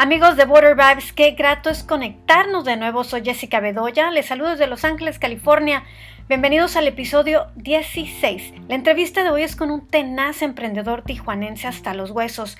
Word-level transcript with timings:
Amigos 0.00 0.36
de 0.36 0.44
Water 0.44 0.76
Vibes, 0.76 1.12
qué 1.12 1.32
grato 1.32 1.70
es 1.70 1.82
conectarnos 1.82 2.64
de 2.64 2.76
nuevo. 2.76 3.02
Soy 3.02 3.24
Jessica 3.24 3.58
Bedoya, 3.58 4.12
les 4.12 4.26
saludo 4.26 4.50
desde 4.50 4.68
Los 4.68 4.84
Ángeles, 4.84 5.18
California. 5.18 5.82
Bienvenidos 6.28 6.76
al 6.76 6.86
episodio 6.86 7.48
16. 7.56 8.54
La 8.68 8.76
entrevista 8.76 9.24
de 9.24 9.30
hoy 9.30 9.42
es 9.42 9.56
con 9.56 9.72
un 9.72 9.88
tenaz 9.88 10.42
emprendedor 10.42 11.02
tijuanense 11.02 11.66
hasta 11.66 11.94
los 11.94 12.12
huesos. 12.12 12.58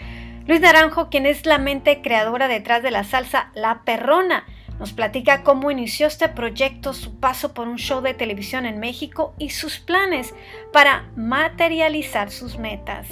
Luis 0.48 0.60
Naranjo, 0.60 1.10
quien 1.10 1.26
es 1.26 1.46
la 1.46 1.58
mente 1.58 2.02
creadora 2.02 2.48
detrás 2.48 2.82
de 2.82 2.90
la 2.90 3.04
salsa 3.04 3.52
La 3.54 3.82
Perrona, 3.84 4.44
nos 4.80 4.92
platica 4.92 5.44
cómo 5.44 5.70
inició 5.70 6.08
este 6.08 6.28
proyecto, 6.28 6.92
su 6.92 7.20
paso 7.20 7.54
por 7.54 7.68
un 7.68 7.78
show 7.78 8.00
de 8.00 8.14
televisión 8.14 8.66
en 8.66 8.80
México 8.80 9.36
y 9.38 9.50
sus 9.50 9.78
planes 9.78 10.34
para 10.72 11.04
materializar 11.14 12.32
sus 12.32 12.58
metas. 12.58 13.06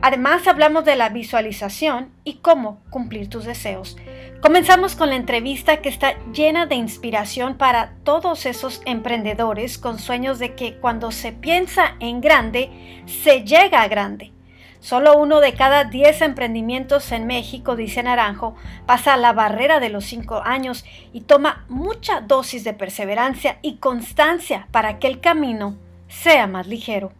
Además 0.00 0.46
hablamos 0.46 0.84
de 0.84 0.94
la 0.94 1.08
visualización 1.08 2.12
y 2.22 2.34
cómo 2.34 2.80
cumplir 2.88 3.28
tus 3.28 3.44
deseos. 3.44 3.96
Comenzamos 4.40 4.94
con 4.94 5.08
la 5.08 5.16
entrevista 5.16 5.78
que 5.78 5.88
está 5.88 6.14
llena 6.32 6.66
de 6.66 6.76
inspiración 6.76 7.56
para 7.56 7.94
todos 8.04 8.46
esos 8.46 8.80
emprendedores 8.84 9.76
con 9.76 9.98
sueños 9.98 10.38
de 10.38 10.54
que 10.54 10.76
cuando 10.76 11.10
se 11.10 11.32
piensa 11.32 11.96
en 11.98 12.20
grande, 12.20 13.02
se 13.06 13.42
llega 13.42 13.82
a 13.82 13.88
grande. 13.88 14.32
Solo 14.78 15.18
uno 15.18 15.40
de 15.40 15.54
cada 15.54 15.82
10 15.82 16.22
emprendimientos 16.22 17.10
en 17.10 17.26
México, 17.26 17.74
dice 17.74 18.00
Naranjo, 18.04 18.54
pasa 18.86 19.16
la 19.16 19.32
barrera 19.32 19.80
de 19.80 19.88
los 19.88 20.04
5 20.04 20.42
años 20.44 20.84
y 21.12 21.22
toma 21.22 21.64
mucha 21.68 22.20
dosis 22.20 22.62
de 22.62 22.74
perseverancia 22.74 23.58
y 23.62 23.78
constancia 23.78 24.68
para 24.70 25.00
que 25.00 25.08
el 25.08 25.18
camino 25.18 25.76
sea 26.06 26.46
más 26.46 26.68
ligero 26.68 27.10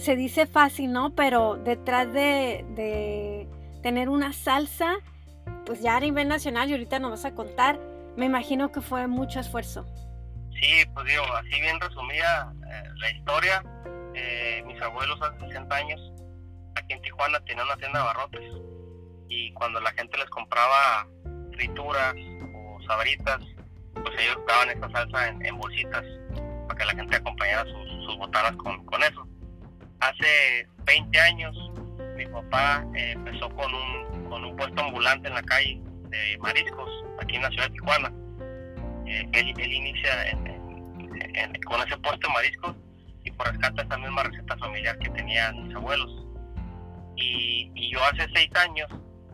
se 0.00 0.16
dice 0.16 0.46
fácil, 0.46 0.92
¿no? 0.92 1.14
Pero 1.14 1.56
detrás 1.56 2.12
de, 2.12 3.46
tener 3.82 4.08
una 4.08 4.32
salsa, 4.32 4.96
pues 5.66 5.80
ya 5.80 5.96
a 5.96 6.00
nivel 6.00 6.28
nacional, 6.28 6.68
y 6.68 6.72
ahorita 6.72 6.98
nos 6.98 7.10
vas 7.10 7.24
a 7.24 7.34
contar, 7.34 7.78
me 8.16 8.26
imagino 8.26 8.72
que 8.72 8.80
fue 8.80 9.06
mucho 9.06 9.40
esfuerzo. 9.40 9.86
Sí, 10.60 10.84
pues 10.94 11.06
digo, 11.06 11.24
así 11.34 11.60
bien 11.60 11.80
resumida 11.80 12.52
eh, 12.70 12.82
la 12.96 13.10
historia, 13.10 13.62
eh, 14.14 14.62
mis 14.66 14.80
abuelos 14.82 15.18
hace 15.22 15.46
60 15.46 15.74
años, 15.74 16.12
aquí 16.74 16.92
en 16.92 17.02
Tijuana, 17.02 17.40
tenían 17.40 17.66
una 17.66 17.76
tienda 17.76 18.00
de 18.00 18.04
barrotes, 18.04 18.52
y 19.28 19.52
cuando 19.54 19.80
la 19.80 19.92
gente 19.92 20.18
les 20.18 20.28
compraba 20.28 21.06
frituras 21.52 22.14
o 22.54 22.82
sabritas, 22.86 23.38
pues 23.94 24.18
ellos 24.18 24.38
daban 24.46 24.70
esta 24.70 24.90
salsa 24.90 25.28
en, 25.28 25.56
bolsitas 25.56 26.04
para 26.66 26.78
que 26.78 26.84
la 26.84 26.92
gente 26.92 27.16
acompañara 27.16 27.64
sus, 27.64 28.18
botanas 28.18 28.56
con, 28.56 28.84
con 28.86 29.02
eso 29.02 29.26
hace 30.00 30.68
20 30.86 31.20
años 31.20 31.56
mi 32.16 32.26
papá 32.26 32.84
eh, 32.94 33.12
empezó 33.12 33.48
con 33.54 33.72
un, 33.74 34.28
con 34.28 34.44
un 34.44 34.56
puesto 34.56 34.82
ambulante 34.82 35.28
en 35.28 35.34
la 35.34 35.42
calle 35.42 35.80
de 36.08 36.38
mariscos 36.38 36.90
aquí 37.20 37.36
en 37.36 37.42
la 37.42 37.48
ciudad 37.50 37.68
de 37.68 37.72
Tijuana. 37.72 38.12
Eh, 39.06 39.28
él, 39.32 39.54
él, 39.58 39.72
inicia 39.72 40.10
con 41.66 41.80
ese 41.80 41.96
puesto 41.98 42.28
de 42.28 42.34
mariscos 42.34 42.76
y 43.24 43.30
por 43.30 43.46
rescate 43.46 43.82
esa 43.82 43.98
misma 43.98 44.22
receta 44.24 44.56
familiar 44.58 44.98
que 44.98 45.10
tenían 45.10 45.66
mis 45.66 45.74
abuelos. 45.74 46.26
Y, 47.16 47.70
y 47.74 47.92
yo 47.92 48.02
hace 48.04 48.26
seis 48.34 48.50
años, 48.56 48.88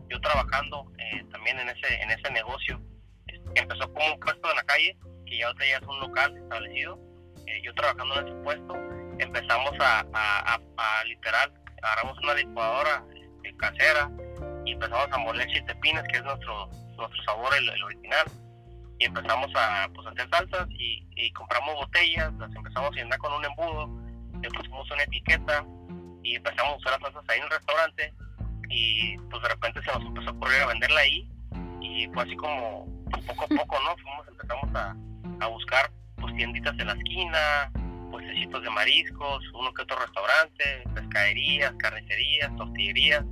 yo 0.08 0.20
trabajando 0.20 0.90
eh, 0.98 1.24
también 1.32 1.58
en 1.58 1.68
ese, 1.68 2.02
en 2.02 2.10
ese 2.10 2.30
negocio, 2.30 2.80
que 3.26 3.60
empezó 3.60 3.92
como 3.92 4.14
un 4.14 4.20
puesto 4.20 4.50
en 4.50 4.56
la 4.56 4.64
calle, 4.64 4.96
que 5.26 5.38
ya 5.38 5.46
ahora 5.48 5.66
ya 5.68 5.76
es 5.78 5.86
un 5.86 6.00
local 6.00 6.36
establecido, 6.36 6.98
yo 7.62 7.74
trabajando 7.74 8.20
en 8.20 8.28
ese 8.28 8.36
puesto, 8.42 8.74
empezamos 9.18 9.72
a, 9.80 10.04
a, 10.12 11.04
literal, 11.04 11.52
agarramos 11.82 12.18
una 12.22 12.34
licuadora 12.34 13.04
este, 13.46 13.56
casera 13.56 14.10
y 14.64 14.72
empezamos 14.72 15.08
a 15.12 15.18
moler 15.18 15.46
chiltepines, 15.48 16.02
que 16.10 16.18
es 16.18 16.24
nuestro, 16.24 16.68
nuestro 16.96 17.22
sabor, 17.24 17.52
el, 17.56 17.82
original. 17.82 18.26
Y 18.98 19.04
empezamos 19.04 19.50
a, 19.54 19.88
pues, 19.94 20.06
hacer 20.06 20.28
salsas 20.30 20.66
y, 20.70 21.32
compramos 21.32 21.74
botellas, 21.74 22.32
las 22.34 22.54
empezamos 22.54 22.90
a 22.92 22.94
llenar 22.94 23.18
con 23.18 23.32
un 23.32 23.44
embudo, 23.44 23.90
le 24.40 24.48
pusimos 24.50 24.90
una 24.90 25.02
etiqueta 25.02 25.64
y 26.22 26.36
empezamos 26.36 26.74
a 26.74 26.76
usar 26.76 26.92
las 26.92 27.00
salsas 27.02 27.24
ahí 27.28 27.38
en 27.38 27.44
el 27.44 27.50
restaurante 27.50 28.14
y 28.68 29.18
pues 29.30 29.42
de 29.42 29.48
repente 29.48 29.82
se 29.82 29.92
nos 29.92 30.02
empezó 30.02 30.30
a 30.30 30.32
ocurrir 30.32 30.62
a 30.62 30.66
venderla 30.66 31.00
ahí 31.00 31.30
y 31.80 32.08
fue 32.12 32.22
así 32.22 32.36
como 32.36 32.86
poco 33.26 33.44
a 33.44 33.48
poco, 33.48 33.76
¿no? 33.84 33.96
Fuimos, 33.96 34.28
empezamos 34.28 34.74
a, 34.74 34.96
a 35.44 35.46
buscar 35.48 35.90
pues 36.16 36.34
tienditas 36.36 36.78
en 36.78 36.86
la 36.86 36.92
esquina, 36.94 37.70
puestecitos 38.10 38.62
de 38.62 38.70
mariscos, 38.70 39.44
uno 39.54 39.72
que 39.72 39.82
otro 39.82 39.98
restaurante, 39.98 40.84
pescaderías, 40.94 41.72
carnicerías, 41.78 42.56
tortillerías 42.56 43.24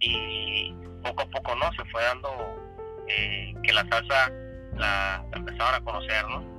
y 0.00 0.74
poco 1.02 1.22
a 1.22 1.26
poco 1.26 1.54
no 1.56 1.70
se 1.72 1.84
fue 1.90 2.02
dando 2.02 2.28
eh, 3.08 3.54
que 3.62 3.72
la 3.72 3.86
salsa 3.88 4.32
la, 4.76 5.24
empezaron 5.32 5.74
a 5.74 5.84
conocer, 5.84 6.28
¿no? 6.28 6.54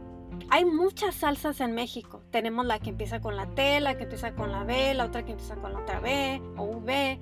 Hay 0.52 0.66
muchas 0.66 1.16
salsas 1.16 1.60
en 1.62 1.74
México. 1.74 2.22
Tenemos 2.32 2.66
la 2.66 2.80
que 2.80 2.90
empieza 2.90 3.20
con 3.20 3.36
la 3.36 3.48
T, 3.48 3.80
la 3.80 3.98
que 3.98 4.04
empieza 4.04 4.36
con 4.36 4.52
la 4.52 4.64
B, 4.64 4.94
la 4.94 5.06
otra 5.06 5.24
que 5.24 5.32
empieza 5.32 5.56
con 5.56 5.74
la 5.74 5.80
otra 5.80 6.00
B 6.00 6.42
o 6.58 6.64
V. 6.66 7.20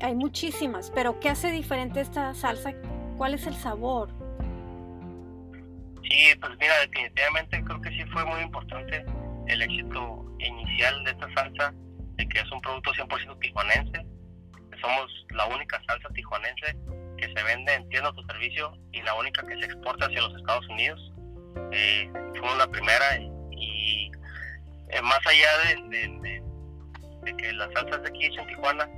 Hay 0.00 0.14
muchísimas, 0.14 0.90
pero 0.94 1.18
¿qué 1.18 1.30
hace 1.30 1.50
diferente 1.50 2.00
esta 2.00 2.34
salsa? 2.34 2.72
¿Cuál 3.16 3.34
es 3.34 3.46
el 3.46 3.54
sabor? 3.54 4.10
Sí, 6.02 6.34
pues 6.40 6.52
mira, 6.60 6.74
definitivamente 6.80 7.62
creo 7.64 7.80
que 7.80 7.90
sí 7.90 8.04
fue 8.12 8.24
muy 8.24 8.40
importante 8.40 9.04
el 9.48 9.62
éxito 9.62 10.24
inicial 10.38 11.04
de 11.04 11.10
esta 11.10 11.34
salsa, 11.34 11.74
de 12.16 12.28
que 12.28 12.40
es 12.40 12.50
un 12.52 12.60
producto 12.60 12.92
100% 12.92 13.38
tijuanense. 13.40 14.06
Somos 14.80 15.26
la 15.30 15.46
única 15.46 15.82
salsa 15.86 16.08
tijuanense 16.14 16.76
que 17.16 17.26
se 17.34 17.42
vende 17.42 17.74
en 17.74 17.88
tiendas 17.88 18.14
servicio 18.28 18.72
y 18.92 19.02
la 19.02 19.14
única 19.14 19.44
que 19.46 19.58
se 19.58 19.64
exporta 19.64 20.06
hacia 20.06 20.20
los 20.20 20.34
Estados 20.36 20.66
Unidos. 20.68 21.12
Eh, 21.72 22.10
fuimos 22.32 22.58
la 22.58 22.68
primera 22.68 23.18
y, 23.50 24.10
eh, 24.90 25.02
más 25.02 25.20
allá 25.26 25.48
de, 25.64 26.42
que 27.36 27.52
la 27.52 27.70
salsa 27.72 27.98
de 27.98 28.08
aquí 28.08 28.24
hecha 28.24 28.40
en 28.40 28.48
Tijuana 28.48 28.88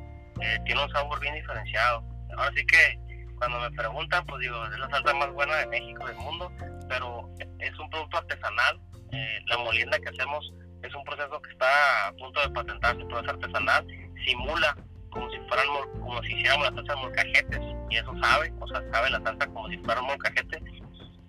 eh, 0.41 0.59
tiene 0.67 0.84
un 0.84 0.91
sabor 0.93 1.19
bien 1.21 1.34
diferenciado. 1.34 2.05
Ahora 2.37 2.53
sí 2.55 2.65
que 2.67 2.99
cuando 3.38 3.59
me 3.61 3.71
preguntan, 3.72 4.25
pues 4.27 4.41
digo, 4.43 4.65
es 4.67 4.78
la 4.78 4.91
salsa 4.91 5.15
más 5.15 5.32
buena 5.32 5.56
de 5.56 5.67
México, 5.69 6.06
del 6.06 6.17
mundo, 6.17 6.53
pero 6.88 7.28
es 7.59 7.78
un 7.78 7.88
producto 7.91 8.19
artesanal 8.19 8.81
eh, 9.12 9.38
la 9.47 9.59
molienda 9.59 9.98
que 9.98 10.09
hacemos 10.09 10.53
es 10.82 10.94
un 10.94 11.04
proceso 11.04 11.41
que 11.43 11.50
está 11.50 12.09
a 12.09 12.12
punto 12.12 12.41
de 12.41 12.50
patentarse, 12.50 13.04
pero 13.06 13.21
es 13.21 13.28
artesanal, 13.28 13.87
simula 14.25 14.76
como 15.10 15.28
si 15.31 15.38
fueran 15.48 15.66
como 16.00 16.22
si 16.22 16.32
hiciéramos 16.34 16.71
la 16.71 16.76
salsa 16.76 16.94
de 16.94 17.00
molcajetes 17.00 17.60
y 17.91 17.97
eso 17.97 18.12
sabe, 18.22 18.53
o 18.60 18.69
sea, 18.69 18.82
sabe 18.93 19.10
la 19.10 19.20
salsa 19.22 19.47
como 19.49 19.69
si 19.69 19.76
fuera 19.78 20.00
un 20.00 20.06
molcajete 20.06 20.62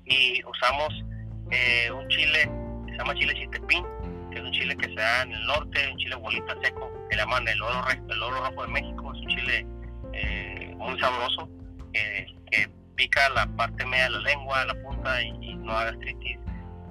y 0.06 0.44
usamos 0.46 1.04
eh, 1.52 1.92
un 1.92 2.08
chile 2.10 2.50
que 2.86 2.92
se 2.92 2.98
llama 2.98 3.16
chile 3.16 3.34
chitepín, 3.34 3.86
que 4.32 4.38
es 4.38 4.44
un 4.44 4.52
chile 4.52 4.76
que 4.78 4.88
se 4.88 4.96
da 4.96 5.24
en 5.24 5.32
el 5.32 5.46
norte, 5.46 5.92
un 5.92 5.98
chile 5.98 6.16
bolita 6.16 6.56
seco, 6.62 6.92
que 7.10 7.16
le 7.16 7.22
llaman 7.22 7.48
el 7.48 7.62
oro, 7.62 7.84
el 8.10 8.24
oro 8.24 8.46
rojo 8.46 8.62
de 8.64 8.68
México, 8.70 9.14
es 9.14 9.22
un 9.22 9.28
chile 9.28 9.68
eh, 10.14 10.74
muy 10.78 11.00
sabroso, 11.00 11.50
que 11.94 12.70
pica 12.96 13.30
la 13.30 13.48
parte 13.56 13.86
media 13.86 14.06
de 14.06 14.10
la 14.12 14.20
lengua, 14.20 14.66
la 14.66 14.76
punta 14.84 15.22
y, 15.24 15.30
y 15.42 15.56
no 15.56 15.74
da 15.74 15.86
gastritis. 15.86 16.38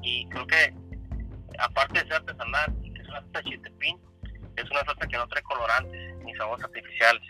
Y 0.02 0.26
creo 0.28 0.46
que 0.46 0.74
aparte 1.60 2.00
de 2.00 2.06
ser 2.06 2.15
artesanal 2.15 2.75
es 2.84 3.09
una 3.09 3.21
salsa 3.21 3.43
chitepín, 3.43 3.98
es 4.56 4.71
una 4.71 4.84
salsa 4.84 5.06
que 5.06 5.16
no 5.16 5.28
trae 5.28 5.43
colorantes 5.43 6.16
ni 6.25 6.34
sabores 6.37 6.65
artificiales. 6.65 7.22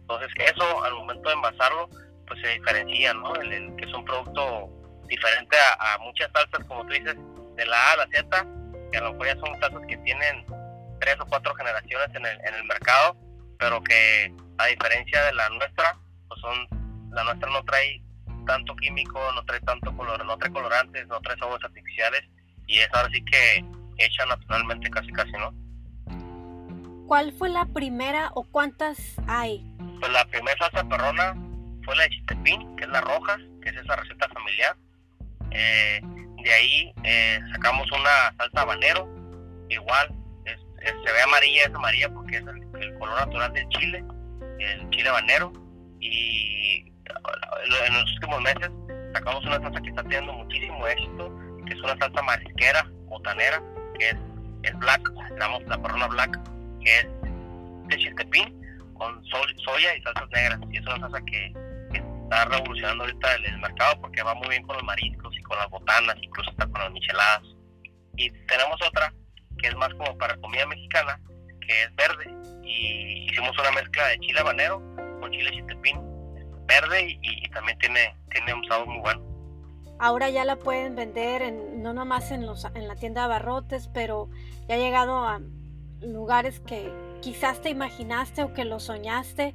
Entonces, 0.00 0.30
eso 0.38 0.84
al 0.84 0.94
momento 0.94 1.28
de 1.28 1.34
envasarlo, 1.34 1.88
pues 2.26 2.40
se 2.40 2.48
diferencia, 2.48 3.14
¿no? 3.14 3.34
El, 3.36 3.76
que 3.76 3.84
es 3.84 3.94
un 3.94 4.04
producto 4.04 4.70
diferente 5.06 5.56
a, 5.78 5.98
muchas 5.98 6.30
salsas, 6.32 6.66
como 6.66 6.86
tú 6.86 6.92
dices, 6.92 7.16
de 7.56 7.66
la 7.66 7.76
A 7.76 7.92
a 7.92 7.96
la 7.96 8.06
Z, 8.12 8.46
que 8.90 8.98
a 8.98 9.02
lo 9.02 9.12
mejor 9.12 9.26
ya 9.26 9.36
son 9.36 9.60
salsas 9.60 9.82
que 9.88 9.96
tienen 9.98 10.46
tres 11.00 11.16
o 11.20 11.26
cuatro 11.26 11.54
generaciones 11.54 12.08
en 12.14 12.24
el, 12.24 12.38
en 12.46 12.54
el 12.54 12.64
mercado, 12.64 13.16
pero 13.58 13.82
que 13.82 14.32
a 14.58 14.66
diferencia 14.66 15.22
de 15.24 15.34
la 15.34 15.48
nuestra, 15.50 15.98
pues 16.28 16.40
son, 16.40 16.68
la 17.10 17.24
nuestra 17.24 17.50
no 17.50 17.62
trae 17.64 18.02
tanto 18.46 18.74
químico, 18.76 19.20
no 19.34 19.44
trae 19.44 19.60
tanto 19.60 19.94
color, 19.96 20.24
no 20.24 20.36
trae 20.38 20.52
colorantes, 20.52 21.06
no 21.08 21.20
trae 21.20 21.36
sabores 21.38 21.64
artificiales 21.64 22.22
y 22.66 22.78
es 22.78 22.88
ahora 22.92 23.08
sí 23.12 23.24
que 23.24 23.64
hecha 23.98 24.24
naturalmente 24.26 24.90
casi 24.90 25.10
casi, 25.12 25.32
¿no? 25.32 25.52
¿Cuál 27.06 27.32
fue 27.32 27.50
la 27.50 27.66
primera 27.66 28.30
o 28.34 28.44
cuántas 28.44 28.98
hay? 29.26 29.64
Pues 30.00 30.10
la 30.12 30.24
primera 30.26 30.56
salsa 30.58 30.88
perrona 30.88 31.34
fue 31.84 31.96
la 31.96 32.04
de 32.04 32.10
chitepín, 32.10 32.76
que 32.76 32.84
es 32.84 32.90
la 32.90 33.00
roja, 33.00 33.38
que 33.60 33.68
es 33.68 33.76
esa 33.76 33.96
receta 33.96 34.28
familiar. 34.28 34.76
Eh, 35.50 36.00
de 36.42 36.52
ahí 36.52 36.92
eh, 37.04 37.38
sacamos 37.52 37.90
una 37.92 38.34
salsa 38.38 38.62
habanero, 38.62 39.08
igual, 39.68 40.08
se 40.84 41.12
ve 41.12 41.22
amarilla, 41.22 41.62
es 41.64 41.74
amarilla 41.74 42.08
porque 42.12 42.36
es 42.36 42.44
el, 42.80 42.98
color 42.98 43.20
natural 43.20 43.52
del 43.52 43.68
chile, 43.68 44.04
el 44.58 44.90
chile 44.90 45.08
habanero. 45.08 45.52
Y 46.00 46.92
en 47.86 47.94
los 47.94 48.12
últimos 48.14 48.40
meses 48.42 48.70
sacamos 49.12 49.44
una 49.44 49.60
salsa 49.60 49.80
que 49.80 49.88
está 49.90 50.02
teniendo 50.02 50.32
muchísimo 50.32 50.86
éxito, 50.86 51.38
es 51.72 51.80
una 51.80 51.96
salsa 51.98 52.22
marisquera, 52.22 52.86
botanera, 53.06 53.62
que 53.98 54.10
es, 54.10 54.16
es 54.62 54.78
black, 54.78 55.02
llamamos 55.30 55.62
la 55.66 55.80
perrona 55.82 56.06
black, 56.08 56.38
que 56.84 56.98
es 56.98 57.06
de 57.88 57.96
chistepín 57.98 58.60
con 58.94 59.24
soya 59.26 59.96
y 59.96 60.02
salsas 60.02 60.28
negras. 60.30 60.60
Y 60.70 60.76
es 60.78 60.86
una 60.86 61.00
salsa 61.00 61.20
que, 61.24 61.52
está 61.92 62.44
revolucionando 62.46 63.04
ahorita 63.04 63.34
el, 63.34 63.58
mercado 63.58 64.00
porque 64.00 64.22
va 64.22 64.34
muy 64.34 64.48
bien 64.48 64.62
con 64.62 64.76
los 64.76 64.84
mariscos 64.84 65.36
y 65.36 65.42
con 65.42 65.58
las 65.58 65.68
botanas, 65.68 66.16
incluso 66.22 66.50
está 66.50 66.66
con 66.66 66.80
las 66.80 66.90
micheladas. 66.92 67.42
Y 68.16 68.30
tenemos 68.46 68.80
otra 68.82 69.12
que 69.58 69.68
es 69.68 69.76
más 69.76 69.90
como 69.94 70.16
para 70.16 70.36
comida 70.36 70.66
mexicana, 70.66 71.20
que 71.66 71.82
es 71.82 71.94
verde. 71.94 72.34
Y 72.64 73.28
hicimos 73.30 73.56
una 73.58 73.70
mezcla 73.72 74.06
de 74.08 74.18
chile 74.20 74.40
habanero 74.40 74.80
con 75.20 75.30
chile 75.30 75.50
chitepín 75.50 76.00
verde 76.66 77.18
y, 77.20 77.48
también 77.50 77.78
tiene, 77.78 78.14
tiene 78.30 78.54
un 78.54 78.64
sabor 78.66 78.86
muy 78.86 79.00
bueno. 79.00 79.31
Ahora 80.02 80.30
ya 80.30 80.44
la 80.44 80.56
pueden 80.56 80.96
vender 80.96 81.42
en, 81.42 81.80
no 81.80 81.94
nomás 81.94 82.32
en, 82.32 82.44
los, 82.44 82.64
en 82.74 82.88
la 82.88 82.96
tienda 82.96 83.20
de 83.20 83.26
abarrotes, 83.26 83.86
pero 83.86 84.28
ya 84.68 84.74
ha 84.74 84.78
llegado 84.78 85.24
a 85.24 85.40
lugares 86.00 86.58
que 86.58 86.92
quizás 87.20 87.60
te 87.62 87.70
imaginaste 87.70 88.42
o 88.42 88.52
que 88.52 88.64
lo 88.64 88.80
soñaste 88.80 89.54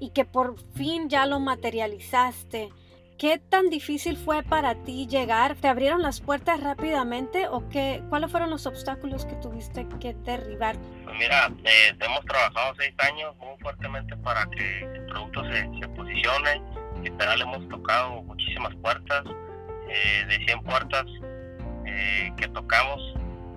y 0.00 0.08
que 0.12 0.24
por 0.24 0.58
fin 0.72 1.10
ya 1.10 1.26
lo 1.26 1.38
materializaste. 1.38 2.70
¿Qué 3.18 3.36
tan 3.38 3.68
difícil 3.68 4.16
fue 4.16 4.42
para 4.42 4.74
ti 4.84 5.06
llegar? 5.06 5.54
¿Te 5.54 5.68
abrieron 5.68 6.00
las 6.00 6.22
puertas 6.22 6.62
rápidamente 6.62 7.46
o 7.48 7.68
qué, 7.68 8.02
cuáles 8.08 8.30
fueron 8.30 8.48
los 8.48 8.64
obstáculos 8.64 9.26
que 9.26 9.34
tuviste 9.34 9.86
que 10.00 10.14
derribar? 10.14 10.78
Pues 11.04 11.18
mira, 11.18 11.52
eh, 11.62 11.94
hemos 12.00 12.24
trabajado 12.24 12.74
seis 12.78 12.94
años 13.00 13.36
muy 13.36 13.58
fuertemente 13.60 14.16
para 14.16 14.46
que 14.46 14.78
el 14.80 15.04
producto 15.08 15.44
se, 15.44 15.78
se 15.78 15.88
posicione. 15.88 16.62
Literal 17.02 17.42
hemos 17.42 17.68
tocado 17.68 18.22
muchísimas 18.22 18.74
puertas, 18.76 19.24
eh, 19.88 20.24
de 20.26 20.44
100 20.46 20.62
puertas 20.62 21.04
eh, 21.86 22.32
que 22.36 22.48
tocamos 22.48 23.00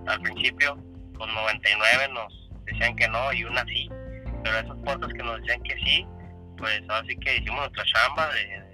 al 0.08 0.22
principio, 0.22 0.76
con 1.18 1.34
99 1.34 2.10
nos 2.14 2.50
decían 2.66 2.96
que 2.96 3.08
no 3.08 3.34
y 3.34 3.44
una 3.44 3.64
sí, 3.66 3.90
pero 4.44 4.60
esas 4.60 4.78
puertas 4.84 5.12
que 5.14 5.24
nos 5.24 5.40
decían 5.42 5.62
que 5.64 5.76
sí, 5.76 6.06
pues 6.58 6.82
así 6.90 7.16
que 7.18 7.38
hicimos 7.38 7.60
nuestra 7.60 7.84
chamba 7.86 8.30
de, 8.34 8.68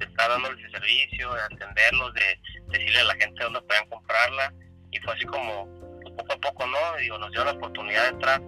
estar 0.00 0.30
dándoles 0.30 0.64
el 0.64 0.70
servicio, 0.72 1.34
de 1.34 1.42
atenderlos, 1.42 2.14
de 2.14 2.40
decirle 2.68 3.00
a 3.00 3.04
la 3.04 3.14
gente 3.16 3.44
dónde 3.44 3.60
podían 3.62 3.86
comprarla 3.88 4.52
y 4.90 4.98
fue 5.00 5.14
así 5.14 5.26
como 5.26 5.68
pues, 6.02 6.14
poco 6.14 6.32
a 6.32 6.40
poco, 6.40 6.66
¿no? 6.66 6.96
Digo, 6.98 7.18
nos 7.18 7.30
dio 7.32 7.44
la 7.44 7.52
oportunidad 7.52 8.04
de 8.04 8.08
entrar 8.08 8.42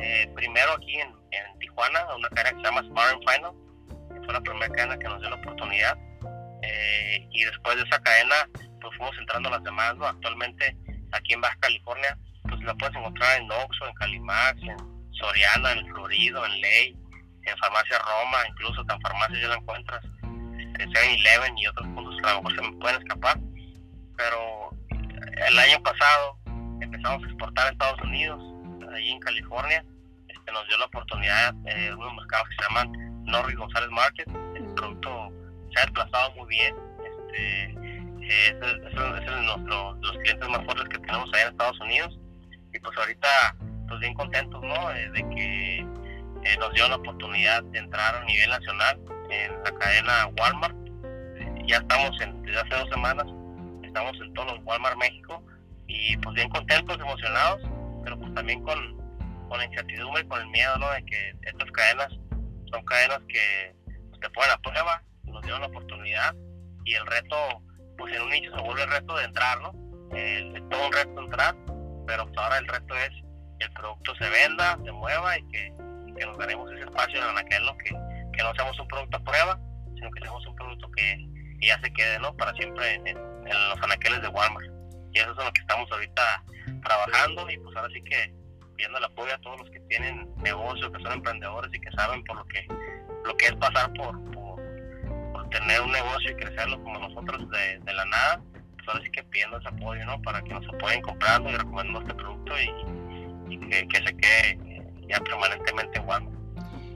eh, 0.00 0.30
primero 0.34 0.72
aquí 0.72 0.98
en, 0.98 1.16
Tijuana, 1.58 2.14
una 2.16 2.28
cadena 2.30 2.50
que 2.50 2.56
se 2.56 2.62
llama 2.62 2.88
Smart 2.88 3.18
Final, 3.26 3.52
que 4.12 4.24
fue 4.24 4.32
la 4.32 4.40
primera 4.40 4.68
cadena 4.72 4.98
que 4.98 5.08
nos 5.08 5.20
dio 5.20 5.30
la 5.30 5.36
oportunidad 5.36 5.98
eh, 6.66 7.28
y 7.30 7.44
después 7.44 7.76
de 7.76 7.82
esa 7.82 8.02
cadena 8.02 8.34
pues 8.80 8.96
fuimos 8.96 9.16
entrando 9.18 9.48
a 9.48 9.52
las 9.52 9.64
demás, 9.64 9.96
¿no? 9.96 10.06
Actualmente 10.06 10.76
aquí 11.12 11.32
en 11.32 11.40
Baja 11.40 11.56
California 11.60 12.16
pues 12.48 12.62
la 12.62 12.74
puedes 12.74 12.96
encontrar 12.96 13.40
en 13.40 13.50
Oxxo, 13.50 13.86
en 13.86 13.94
Calimax, 13.94 14.62
en 14.62 14.76
Soriana, 15.12 15.72
en 15.72 15.86
Florido, 15.88 16.44
en 16.46 16.60
Ley, 16.60 16.96
en 17.44 17.56
Farmacia 17.58 17.98
Roma, 17.98 18.38
incluso 18.48 18.80
en 18.82 19.00
farmacias 19.00 19.40
ya 19.40 19.48
la 19.48 19.56
encuentras, 19.56 20.04
en 20.22 20.74
7-Eleven 20.74 21.58
y 21.58 21.66
otros 21.66 21.88
puntos 21.88 22.16
que 22.20 22.28
a 22.28 22.34
lo 22.34 22.42
mejor 22.42 22.56
se 22.56 22.70
me 22.70 22.76
pueden 22.78 23.02
escapar. 23.02 23.38
Pero 24.16 24.70
el 25.48 25.58
año 25.58 25.82
pasado 25.82 26.38
empezamos 26.80 27.22
a 27.22 27.26
exportar 27.26 27.66
a 27.66 27.70
Estados 27.70 28.00
Unidos, 28.02 28.42
ahí 28.92 29.10
en 29.10 29.20
California, 29.20 29.84
este, 30.28 30.52
nos 30.52 30.66
dio 30.68 30.78
la 30.78 30.86
oportunidad 30.86 31.54
de 31.54 31.94
unos 31.94 32.14
mercados 32.14 32.48
que 32.48 32.54
se 32.56 32.68
llaman 32.68 33.24
Norris 33.24 33.56
González 33.56 33.90
Market, 33.90 34.28
el 34.54 34.64
producto 34.74 35.25
se 35.76 35.82
ha 35.82 35.84
desplazado 35.84 36.32
muy 36.32 36.48
bien, 36.48 36.74
este, 37.04 37.64
eh, 38.22 38.58
es, 38.62 38.94
los 38.94 40.18
clientes 40.18 40.48
más 40.48 40.64
fuertes 40.64 40.88
que 40.88 40.98
tenemos 40.98 41.28
allá 41.32 41.42
en 41.42 41.48
Estados 41.48 41.80
Unidos 41.80 42.18
y 42.72 42.78
pues 42.78 42.96
ahorita 42.96 43.56
pues 43.88 44.00
bien 44.00 44.14
contentos 44.14 44.62
¿no? 44.62 44.90
Eh, 44.92 45.10
de 45.10 45.28
que 45.34 45.78
eh, 46.44 46.56
nos 46.58 46.72
dio 46.72 46.88
la 46.88 46.96
oportunidad 46.96 47.62
de 47.64 47.78
entrar 47.78 48.14
a 48.14 48.24
nivel 48.24 48.50
nacional 48.50 49.00
en 49.30 49.52
la 49.62 49.78
cadena 49.78 50.26
Walmart. 50.38 50.76
ya 51.66 51.76
estamos 51.76 52.20
en, 52.20 52.42
desde 52.42 52.60
hace 52.60 52.74
dos 52.74 52.88
semanas, 52.90 53.26
estamos 53.82 54.16
en 54.20 54.32
todos 54.34 54.54
los 54.54 54.64
Walmart 54.64 54.96
México 54.96 55.42
y 55.88 56.16
pues 56.18 56.34
bien 56.34 56.48
contentos, 56.48 56.98
emocionados, 56.98 57.60
pero 58.02 58.18
pues 58.18 58.34
también 58.34 58.62
con, 58.62 58.96
con 59.48 59.58
la 59.58 59.66
incertidumbre 59.66 60.26
con 60.26 60.40
el 60.40 60.48
miedo 60.48 60.78
¿no? 60.78 60.90
de 60.90 61.04
que 61.04 61.34
estas 61.42 61.70
cadenas 61.70 62.08
son 62.70 62.84
cadenas 62.84 63.20
que 63.28 63.74
pues, 64.08 64.20
te 64.20 64.30
ponen 64.30 64.50
a 64.50 64.58
dieron 65.46 65.62
la 65.62 65.68
oportunidad 65.68 66.34
y 66.84 66.94
el 66.94 67.06
reto, 67.06 67.36
pues 67.98 68.14
en 68.14 68.22
un 68.22 68.30
nicho 68.30 68.54
se 68.54 68.62
vuelve 68.62 68.82
el 68.82 68.90
reto 68.90 69.16
de 69.16 69.24
entrar, 69.24 69.60
¿no? 69.60 69.72
es 70.14 70.68
todo 70.68 70.86
un 70.86 70.92
reto 70.92 71.20
entrar, 71.20 71.56
pero 72.06 72.26
pues 72.26 72.38
ahora 72.38 72.58
el 72.58 72.68
reto 72.68 72.94
es 72.94 73.10
que 73.58 73.66
el 73.66 73.72
producto 73.72 74.14
se 74.16 74.28
venda, 74.28 74.78
se 74.84 74.92
mueva 74.92 75.38
y 75.38 75.48
que 75.48 75.72
que 76.16 76.26
nos 76.26 76.38
ganemos 76.38 76.70
ese 76.72 76.82
espacio 76.82 77.30
en 77.30 77.38
aquel, 77.38 77.64
¿no? 77.64 77.76
que, 77.78 77.90
que 78.32 78.42
no 78.42 78.54
seamos 78.54 78.78
un 78.78 78.88
producto 78.88 79.16
a 79.16 79.24
prueba, 79.24 79.60
sino 79.94 80.10
que 80.10 80.20
seamos 80.20 80.46
un 80.46 80.56
producto 80.56 80.90
que, 80.92 81.28
ya 81.60 81.80
se 81.80 81.92
quede 81.92 82.18
¿no? 82.20 82.36
para 82.36 82.52
siempre 82.54 82.94
en, 83.04 83.16
los 83.16 83.82
anaqueles 83.82 84.20
de 84.22 84.28
Walmart. 84.28 84.66
Y 85.12 85.18
eso 85.18 85.30
es 85.30 85.44
lo 85.44 85.52
que 85.52 85.60
estamos 85.60 85.90
ahorita 85.90 86.44
trabajando 86.82 87.48
y 87.50 87.58
pues 87.58 87.76
ahora 87.76 87.88
sí 87.92 88.02
que 88.02 88.34
viendo 88.76 88.98
el 88.98 89.04
apoyo 89.04 89.34
a 89.34 89.38
todos 89.38 89.60
los 89.60 89.70
que 89.70 89.80
tienen 89.88 90.28
negocios, 90.36 90.90
que 90.92 91.02
son 91.02 91.12
emprendedores 91.12 91.72
y 91.72 91.80
que 91.80 91.90
saben 91.92 92.22
por 92.24 92.36
lo 92.36 92.44
que 92.46 92.66
lo 93.24 93.36
que 93.36 93.46
es 93.46 93.54
pasar 93.54 93.90
por, 93.94 94.12
por, 94.32 94.45
tener 95.50 95.80
un 95.80 95.92
negocio 95.92 96.30
y 96.30 96.34
crecerlo 96.34 96.82
como 96.82 96.98
nosotros 96.98 97.48
de, 97.50 97.92
la 97.92 98.04
nada, 98.04 98.42
pues 98.76 98.88
ahora 98.88 99.00
sí 99.02 99.10
que 99.10 99.22
pidiendo 99.24 99.58
ese 99.58 99.68
apoyo, 99.68 100.04
¿no? 100.04 100.20
Para 100.22 100.42
que 100.42 100.52
nos 100.52 100.66
apoyen 100.68 101.02
comprando 101.02 101.50
y 101.50 101.56
recomendando 101.56 102.00
este 102.00 102.14
producto 102.14 102.52
y, 103.48 103.58
que, 103.58 103.98
se 104.04 104.16
quede 104.16 104.82
ya 105.08 105.20
permanentemente 105.20 105.98
igual. 106.00 106.28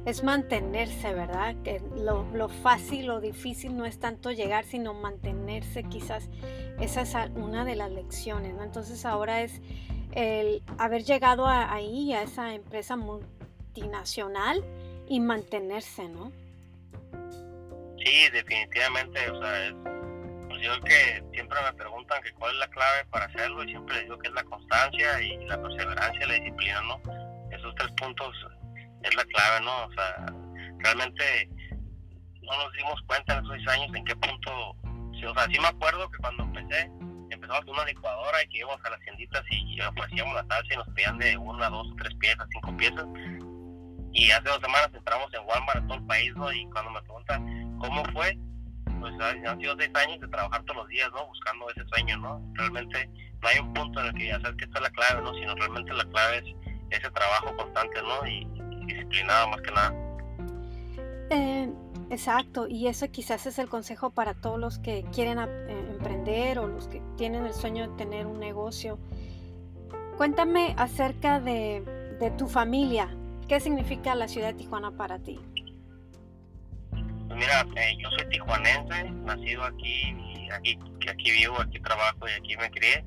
Es 0.06 0.24
mantenerse, 0.24 1.12
¿verdad? 1.12 1.54
Que 1.62 1.80
lo, 1.96 2.24
lo 2.32 2.48
fácil, 2.48 3.06
lo 3.06 3.20
difícil 3.20 3.76
no 3.76 3.84
es 3.84 4.00
tanto 4.00 4.32
llegar, 4.32 4.64
sino 4.64 4.94
mantenerse 4.94 5.84
quizás. 5.84 6.28
Esa 6.80 7.02
es 7.02 7.14
una 7.34 7.64
de 7.64 7.76
las 7.76 7.90
lecciones, 7.90 8.54
¿no? 8.54 8.64
Entonces 8.64 9.04
ahora 9.04 9.42
es 9.42 9.60
el 10.12 10.62
haber 10.78 11.04
llegado 11.04 11.46
ahí, 11.46 12.12
a 12.12 12.22
esa 12.22 12.54
empresa 12.54 12.96
multinacional 12.96 14.64
y 15.08 15.20
mantenerse, 15.20 16.08
¿no? 16.08 16.32
Sí, 18.04 18.30
definitivamente, 18.30 19.30
o 19.30 19.42
sea, 19.42 19.66
es, 19.66 19.74
pues 20.48 20.62
yo 20.62 20.80
que 20.80 21.22
siempre 21.32 21.58
me 21.62 21.72
preguntan 21.74 22.22
que 22.22 22.32
cuál 22.32 22.52
es 22.52 22.58
la 22.58 22.68
clave 22.68 23.04
para 23.10 23.26
hacerlo 23.26 23.62
y 23.64 23.68
siempre 23.68 23.96
les 23.96 24.04
digo 24.04 24.18
que 24.18 24.28
es 24.28 24.34
la 24.34 24.44
constancia 24.44 25.22
y 25.22 25.36
la 25.46 25.60
perseverancia, 25.60 26.26
la 26.26 26.34
disciplina, 26.34 26.80
¿no? 26.82 27.20
esos 27.50 27.74
tres 27.74 27.90
puntos 27.92 28.34
es 29.02 29.14
la 29.14 29.24
clave, 29.24 29.64
¿no? 29.64 29.84
O 29.84 29.92
sea, 29.92 30.26
realmente 30.78 31.48
no 32.42 32.56
nos 32.56 32.72
dimos 32.72 33.00
cuenta 33.06 33.34
en 33.34 33.44
esos 33.44 33.56
seis 33.56 33.68
años 33.68 33.94
en 33.94 34.04
qué 34.04 34.16
punto, 34.16 34.70
o 34.70 35.34
sea, 35.34 35.46
sí 35.46 35.58
me 35.60 35.68
acuerdo 35.68 36.10
que 36.10 36.18
cuando 36.18 36.44
empecé, 36.44 36.90
empezamos 37.30 37.64
con 37.64 37.74
una 37.74 37.84
licuadora 37.84 38.42
y 38.42 38.48
que 38.48 38.58
íbamos 38.58 38.84
a 38.84 38.90
las 38.90 39.00
tienditas 39.00 39.42
y 39.50 39.80
ofrecíamos 39.80 40.34
la 40.34 40.46
salsa 40.46 40.74
y 40.74 40.76
nos 40.76 40.88
pedían 40.88 41.18
de 41.18 41.36
una, 41.36 41.68
dos, 41.68 41.86
tres 41.98 42.14
piezas, 42.16 42.46
cinco 42.52 42.76
piezas. 42.76 43.06
Y 44.12 44.30
hace 44.30 44.48
dos 44.48 44.60
semanas 44.60 44.90
entramos 44.92 45.32
en 45.32 45.46
Walmart 45.46 45.78
en 45.78 45.86
todo 45.86 45.98
el 45.98 46.06
país, 46.06 46.34
¿no? 46.34 46.52
Y 46.52 46.64
cuando 46.70 46.90
me 46.90 47.02
preguntan 47.02 47.69
cómo 47.80 48.04
fue, 48.12 48.38
pues 49.00 49.14
han 49.20 49.60
sido 49.60 49.74
seis 49.76 49.90
años 49.94 50.20
de 50.20 50.28
trabajar 50.28 50.62
todos 50.64 50.82
los 50.82 50.88
días, 50.88 51.10
¿no? 51.12 51.26
Buscando 51.26 51.68
ese 51.70 51.84
sueño, 51.88 52.16
¿no? 52.18 52.40
Realmente 52.54 53.10
no 53.42 53.48
hay 53.48 53.58
un 53.58 53.72
punto 53.72 54.00
en 54.00 54.06
el 54.06 54.14
que 54.14 54.26
ya 54.28 54.40
sabes 54.40 54.56
que 54.56 54.64
esta 54.64 54.78
es 54.78 54.82
la 54.82 54.90
clave, 54.90 55.22
¿no? 55.22 55.34
Sino 55.34 55.54
realmente 55.54 55.92
la 55.92 56.04
clave 56.04 56.38
es 56.38 56.98
ese 56.98 57.10
trabajo 57.10 57.56
constante, 57.56 58.02
¿no? 58.02 58.26
Y, 58.26 58.46
disciplinado 58.86 59.48
más 59.48 59.60
que 59.62 59.70
nada. 59.70 59.94
Eh, 61.30 61.72
exacto, 62.10 62.66
y 62.66 62.88
eso 62.88 63.08
quizás 63.10 63.46
es 63.46 63.58
el 63.60 63.68
consejo 63.68 64.10
para 64.10 64.34
todos 64.34 64.58
los 64.58 64.78
que 64.80 65.04
quieren 65.12 65.38
eh, 65.38 65.86
emprender 65.90 66.58
o 66.58 66.66
los 66.66 66.88
que 66.88 67.00
tienen 67.16 67.46
el 67.46 67.54
sueño 67.54 67.88
de 67.88 67.96
tener 67.96 68.26
un 68.26 68.40
negocio. 68.40 68.98
Cuéntame 70.16 70.74
acerca 70.76 71.40
de 71.40 71.84
tu 72.36 72.48
familia. 72.48 73.08
¿Qué 73.46 73.60
significa 73.60 74.14
la 74.14 74.28
ciudad 74.28 74.48
de 74.48 74.54
Tijuana 74.54 74.90
para 74.90 75.18
ti? 75.20 75.40
Mira, 77.40 77.66
eh, 77.74 77.96
yo 77.96 78.10
soy 78.10 78.28
tijuanense, 78.28 79.10
nacido 79.24 79.64
aquí, 79.64 80.14
aquí, 80.52 80.78
aquí 81.08 81.30
vivo, 81.30 81.58
aquí 81.58 81.80
trabajo 81.80 82.28
y 82.28 82.32
aquí 82.32 82.54
me 82.58 82.70
crié. 82.70 83.02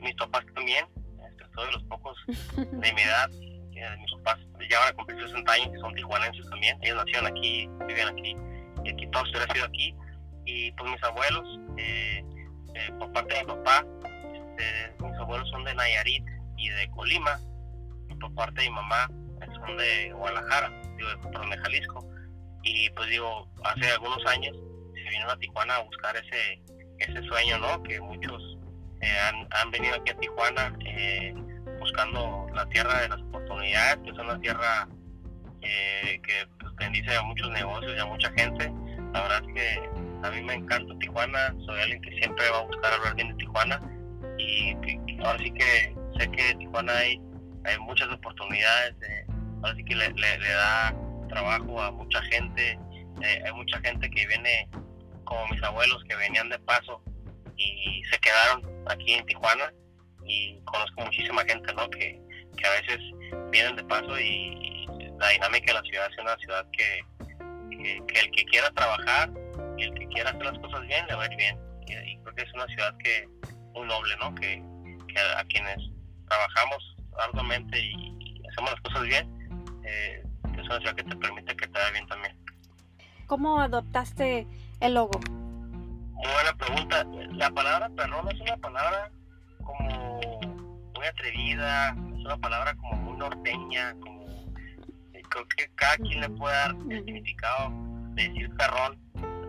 Mis 0.00 0.14
papás 0.14 0.44
también, 0.54 0.86
soy 1.52 1.66
de 1.66 1.72
los 1.72 1.82
pocos 1.84 2.16
de 2.56 2.92
mi 2.92 3.02
edad, 3.02 3.28
de 3.28 3.96
mis 3.98 4.12
papás 4.18 4.38
ya 4.70 4.78
van 4.78 4.90
a 4.90 4.92
cumplir 4.92 5.20
60 5.20 5.52
años, 5.52 5.80
son 5.80 5.92
tijuanenses 5.96 6.48
también. 6.48 6.78
Ellos 6.80 6.98
nacieron 6.98 7.26
aquí, 7.26 7.68
viven 7.88 8.06
aquí, 8.06 8.36
y 8.84 8.90
aquí 8.90 9.10
todos 9.10 9.28
han 9.34 9.52
sido 9.52 9.64
aquí. 9.64 9.92
Y 10.44 10.70
pues 10.70 10.92
mis 10.92 11.02
abuelos, 11.02 11.60
eh, 11.76 12.24
eh, 12.72 12.92
por 13.00 13.12
parte 13.12 13.34
de 13.34 13.40
mi 13.40 13.46
papá, 13.48 13.84
este, 14.32 15.04
mis 15.04 15.18
abuelos 15.18 15.50
son 15.50 15.64
de 15.64 15.74
Nayarit 15.74 16.24
y 16.56 16.68
de 16.68 16.88
Colima, 16.92 17.40
y 18.10 18.14
por 18.14 18.32
parte 18.36 18.62
de 18.62 18.68
mi 18.68 18.76
mamá 18.76 19.08
son 19.56 19.76
de 19.76 20.12
Guadalajara, 20.12 20.70
digo, 20.96 21.08
de 21.10 21.58
Jalisco. 21.58 22.06
Y 22.66 22.90
pues 22.90 23.08
digo, 23.08 23.48
hace 23.62 23.92
algunos 23.92 24.26
años 24.26 24.56
se 24.92 25.00
vinieron 25.00 25.30
a 25.30 25.38
Tijuana 25.38 25.76
a 25.76 25.82
buscar 25.82 26.16
ese, 26.16 26.60
ese 26.98 27.22
sueño, 27.28 27.58
¿no? 27.58 27.80
Que 27.84 28.00
muchos 28.00 28.58
eh, 29.00 29.18
han, 29.20 29.46
han, 29.52 29.70
venido 29.70 29.94
aquí 29.94 30.10
a 30.10 30.18
Tijuana 30.18 30.76
eh, 30.84 31.32
buscando 31.78 32.48
la 32.54 32.66
tierra 32.70 33.02
de 33.02 33.08
las 33.10 33.20
oportunidades, 33.20 33.98
que 34.02 34.10
es 34.10 34.18
una 34.18 34.40
tierra 34.40 34.88
eh, 35.62 36.20
que 36.26 36.48
pues, 36.58 36.74
bendice 36.74 37.16
a 37.16 37.22
muchos 37.22 37.48
negocios 37.50 37.92
y 37.96 38.00
a 38.00 38.06
mucha 38.06 38.32
gente, 38.32 38.72
La 39.12 39.22
verdad 39.22 39.42
es 39.46 39.54
que 39.54 40.26
a 40.26 40.30
mí 40.32 40.42
me 40.42 40.54
encanta 40.54 40.98
Tijuana, 40.98 41.54
soy 41.66 41.80
alguien 41.80 42.02
que 42.02 42.18
siempre 42.18 42.50
va 42.50 42.58
a 42.58 42.62
buscar 42.62 42.92
hablar 42.94 43.14
bien 43.14 43.28
de 43.28 43.34
Tijuana 43.34 43.80
y, 44.38 44.74
ahora 45.24 45.38
sí 45.38 45.52
que 45.52 45.94
sé 46.18 46.30
que 46.32 46.50
en 46.50 46.58
Tijuana 46.58 46.92
hay, 46.96 47.20
hay 47.64 47.78
muchas 47.78 48.08
oportunidades, 48.08 48.96
ahora 49.62 49.76
sí 49.76 49.84
que 49.84 49.94
le, 49.94 50.08
da 50.08 50.94
trabajo 51.28 51.80
a 51.80 51.90
mucha 51.90 52.22
gente, 52.22 52.78
eh, 53.22 53.42
hay 53.44 53.52
mucha 53.52 53.78
gente 53.80 54.08
que 54.10 54.26
viene 54.26 54.68
como 55.24 55.46
mis 55.48 55.62
abuelos 55.62 56.02
que 56.08 56.16
venían 56.16 56.48
de 56.48 56.58
paso 56.60 57.02
y 57.56 58.02
se 58.10 58.18
quedaron 58.18 58.62
aquí 58.88 59.14
en 59.14 59.26
Tijuana 59.26 59.72
y 60.24 60.60
conozco 60.64 61.02
muchísima 61.02 61.42
gente 61.44 61.72
¿no? 61.74 61.88
que, 61.90 62.20
que 62.56 62.66
a 62.66 62.70
veces 62.80 62.98
vienen 63.50 63.76
de 63.76 63.84
paso 63.84 64.18
y 64.18 64.86
la 65.18 65.28
dinámica 65.30 65.72
de 65.72 65.74
la 65.74 65.82
ciudad 65.82 66.08
es 66.10 66.18
una 66.18 66.36
ciudad 66.36 66.66
que, 66.72 67.00
que, 67.70 68.20
el 68.20 68.30
que 68.30 68.44
quiera 68.44 68.70
trabajar 68.72 69.30
y 69.76 69.84
el 69.84 69.94
que 69.94 70.06
quiera 70.08 70.30
hacer 70.30 70.44
las 70.44 70.58
cosas 70.58 70.82
bien 70.86 71.06
le 71.06 71.14
va 71.14 71.24
a 71.24 71.26
ir 71.26 71.36
bien 71.36 71.58
y, 71.82 72.18
creo 72.18 72.34
que 72.34 72.42
es 72.42 72.54
una 72.54 72.66
ciudad 72.66 72.94
que 72.98 73.28
muy 73.74 73.86
noble 73.86 74.16
¿no? 74.20 74.34
que, 74.34 74.62
que 75.08 75.18
a, 75.18 75.44
quienes 75.44 75.78
trabajamos 76.28 76.96
arduamente 77.18 77.78
y, 77.78 78.42
hacemos 78.50 78.72
las 78.72 78.80
cosas 78.80 79.02
bien 79.02 79.82
eh, 79.84 80.22
que 80.68 81.02
te 81.04 81.16
permite 81.16 81.56
que 81.56 81.66
te 81.66 81.72
vaya 81.72 81.90
bien 81.92 82.06
también 82.06 82.36
¿Cómo 83.26 83.60
adoptaste 83.60 84.46
el 84.80 84.94
logo? 84.94 85.18
Muy 85.28 86.32
buena 86.32 86.56
pregunta. 86.56 87.04
La 87.32 87.50
palabra 87.50 87.88
perrón 87.90 88.28
es 88.30 88.40
una 88.40 88.56
palabra 88.56 89.10
como 89.64 90.30
muy 90.94 91.06
atrevida, 91.06 91.90
es 91.90 92.24
una 92.24 92.36
palabra 92.36 92.76
como 92.76 92.94
muy 93.02 93.16
norteña, 93.16 93.94
como 94.00 94.26
eh, 95.12 95.22
creo 95.28 95.44
que 95.56 95.68
cada 95.74 95.96
quien 95.96 96.20
le 96.20 96.30
puede 96.30 96.54
dar 96.54 96.76
el 96.88 97.04
significado 97.04 97.72
de 98.14 98.28
decir 98.28 98.50
perrón 98.56 98.98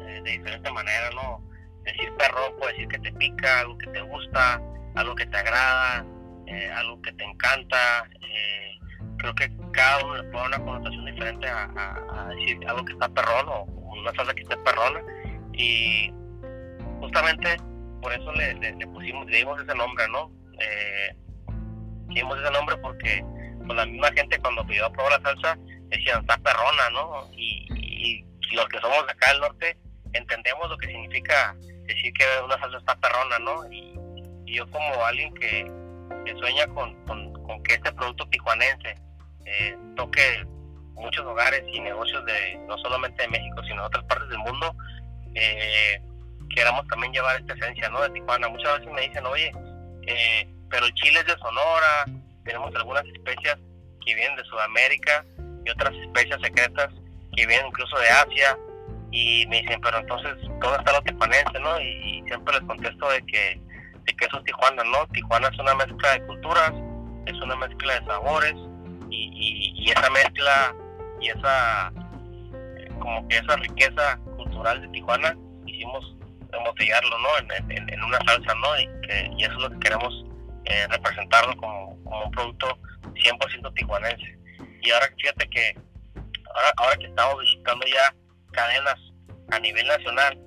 eh, 0.02 0.22
de 0.24 0.32
diferente 0.32 0.72
manera, 0.72 1.10
¿no? 1.12 1.48
Decir 1.84 2.12
perrón 2.18 2.52
puede 2.58 2.74
decir 2.74 2.88
que 2.88 3.00
te 3.00 3.14
pica, 3.14 3.60
algo 3.60 3.78
que 3.78 3.88
te 3.92 4.02
gusta, 4.02 4.60
algo 4.96 5.14
que 5.14 5.28
te 5.28 5.38
agrada, 5.38 6.04
eh, 6.48 6.72
algo 6.72 7.00
que 7.04 7.14
te 7.14 7.24
encanta. 7.24 8.10
Creo 9.18 9.36
que 9.36 9.52
cada 9.72 10.04
uno 10.06 10.16
le 10.16 10.24
puede 10.24 10.46
una 10.46 10.60
connotación 10.60 11.06
diferente 11.06 11.48
a, 11.48 12.28
decir 12.30 12.60
algo 12.68 12.86
que 12.86 12.94
está 12.94 13.10
perrón 13.10 13.48
o 13.48 13.64
una 13.64 14.14
salsa 14.14 14.34
que 14.34 14.44
esté 14.44 14.58
perrona. 14.58 15.02
Y 15.54 16.12
justamente 17.00 17.58
por 18.02 18.14
eso 18.14 18.32
le, 18.34 18.54
le, 18.56 18.88
pusimos, 18.88 19.26
le 19.28 19.38
dimos 19.38 19.62
ese 19.62 19.76
nombre, 19.76 20.08
¿no? 20.10 20.32
Eh, 20.60 21.16
dimos 22.10 22.40
ese 22.40 22.52
nombre 22.52 22.78
porque 22.78 23.24
pues, 23.66 23.78
la 23.78 23.86
misma 23.86 24.12
gente 24.14 24.40
cuando 24.40 24.66
pidió 24.66 24.86
a 24.86 24.92
probar 24.92 25.20
la 25.20 25.30
salsa 25.30 25.58
decían, 25.90 26.22
está 26.22 26.38
perrona, 26.38 26.90
¿no? 26.92 27.30
Y, 27.34 27.66
los 28.54 28.66
que 28.70 28.80
somos 28.80 29.06
de 29.06 29.12
acá 29.12 29.34
del 29.34 29.42
norte 29.42 29.78
entendemos 30.14 30.70
lo 30.70 30.78
que 30.78 30.88
significa 30.88 31.54
decir 31.86 32.14
que 32.14 32.24
una 32.46 32.58
salsa 32.58 32.78
está 32.78 32.96
perrona, 32.96 33.40
¿no? 33.40 33.72
Y, 33.72 33.94
yo 34.46 34.66
como 34.72 35.06
alguien 35.06 35.34
que, 35.36 35.70
sueña 36.40 36.66
con, 36.68 36.96
con, 37.06 37.64
que 37.64 37.74
este 37.74 37.92
producto 37.92 38.28
tijuanense 38.30 38.96
eh, 39.48 39.78
toque 39.96 40.46
muchos 40.94 41.26
hogares 41.26 41.64
y 41.72 41.80
negocios 41.80 42.26
de 42.26 42.58
no 42.68 42.78
solamente 42.80 43.22
de 43.22 43.30
México, 43.30 43.62
sino 43.64 43.82
de 43.82 43.88
otras 43.88 44.04
partes 44.06 44.30
del 44.30 44.40
mundo, 44.40 44.76
eh, 45.36 46.02
queramos 46.54 46.86
también 46.88 47.14
llevar 47.14 47.40
esta 47.40 47.54
esencia 47.54 47.90
¿no? 47.90 48.02
de 48.02 48.10
Tijuana. 48.10 48.50
Muchas 48.50 48.80
veces 48.80 48.94
me 48.94 49.02
dicen, 49.02 49.26
oye, 49.26 49.52
eh, 50.08 50.48
pero 50.70 50.86
el 50.86 50.94
chile 50.96 51.20
es 51.20 51.26
de 51.26 51.38
Sonora, 51.38 52.06
tenemos 52.44 52.76
algunas 52.76 53.06
especias 53.06 53.58
que 54.06 54.16
vienen 54.16 54.36
de 54.36 54.44
Sudamérica 54.46 55.26
y 55.66 55.70
otras 55.70 55.94
especias 55.96 56.42
secretas 56.42 56.90
que 57.36 57.46
vienen 57.46 57.68
incluso 57.68 57.98
de 58.00 58.10
Asia. 58.10 58.58
Y 59.12 59.46
me 59.48 59.62
dicen, 59.62 59.80
pero 59.82 60.00
entonces, 60.00 60.36
¿dónde 60.60 60.78
está 60.80 60.92
lo 60.92 61.02
tijuanense? 61.02 61.60
¿no? 61.62 61.80
Y, 61.80 62.24
siempre 62.28 62.56
les 62.56 62.64
contesto 62.64 63.10
de 63.10 63.22
que, 63.22 63.62
de 64.04 64.14
que 64.14 64.26
eso 64.26 64.38
es 64.38 64.44
Tijuana, 64.44 64.84
¿no? 64.84 65.08
Tijuana 65.14 65.48
es 65.48 65.58
una 65.60 65.76
mezcla 65.76 66.12
de 66.12 66.26
culturas, 66.26 66.74
es 67.26 67.36
una 67.42 67.56
mezcla 67.56 67.98
de 67.98 68.06
sabores 68.06 68.54
y, 69.18 69.74
y, 69.76 69.92
esa 69.92 70.10
mezcla 70.10 70.76
y 71.20 71.30
esa, 71.30 71.92
eh, 72.78 72.90
como 73.00 73.28
que 73.28 73.38
esa 73.38 73.56
riqueza 73.58 74.20
cultural 74.36 74.82
de 74.82 74.88
Tijuana, 74.90 75.36
hicimos 75.66 76.16
embotellarlo 76.52 77.18
¿no? 77.20 77.56
En, 77.56 77.90
en, 77.90 78.04
una 78.04 78.20
salsa, 78.26 78.54
¿no? 78.56 78.80
Y, 78.80 78.86
que, 79.08 79.46
eso 79.46 79.54
es 79.54 79.60
lo 79.60 79.70
que 79.72 79.80
queremos 79.80 80.26
eh, 80.66 80.88
representarlo 80.90 81.56
como, 81.58 82.04
como, 82.04 82.26
un 82.26 82.32
producto 82.32 82.78
100% 83.14 83.74
tijuanense. 83.74 84.38
Y 84.82 84.92
ahora 84.92 85.08
fíjate 85.18 85.50
que 85.50 85.76
ahora, 86.56 86.74
ahora 86.78 86.98
que 86.98 87.06
estamos 87.08 87.40
visitando 87.42 87.86
ya 87.88 88.16
cadenas 88.52 88.96
a 89.52 89.60
nivel 89.60 89.88
nacional, 89.88 90.38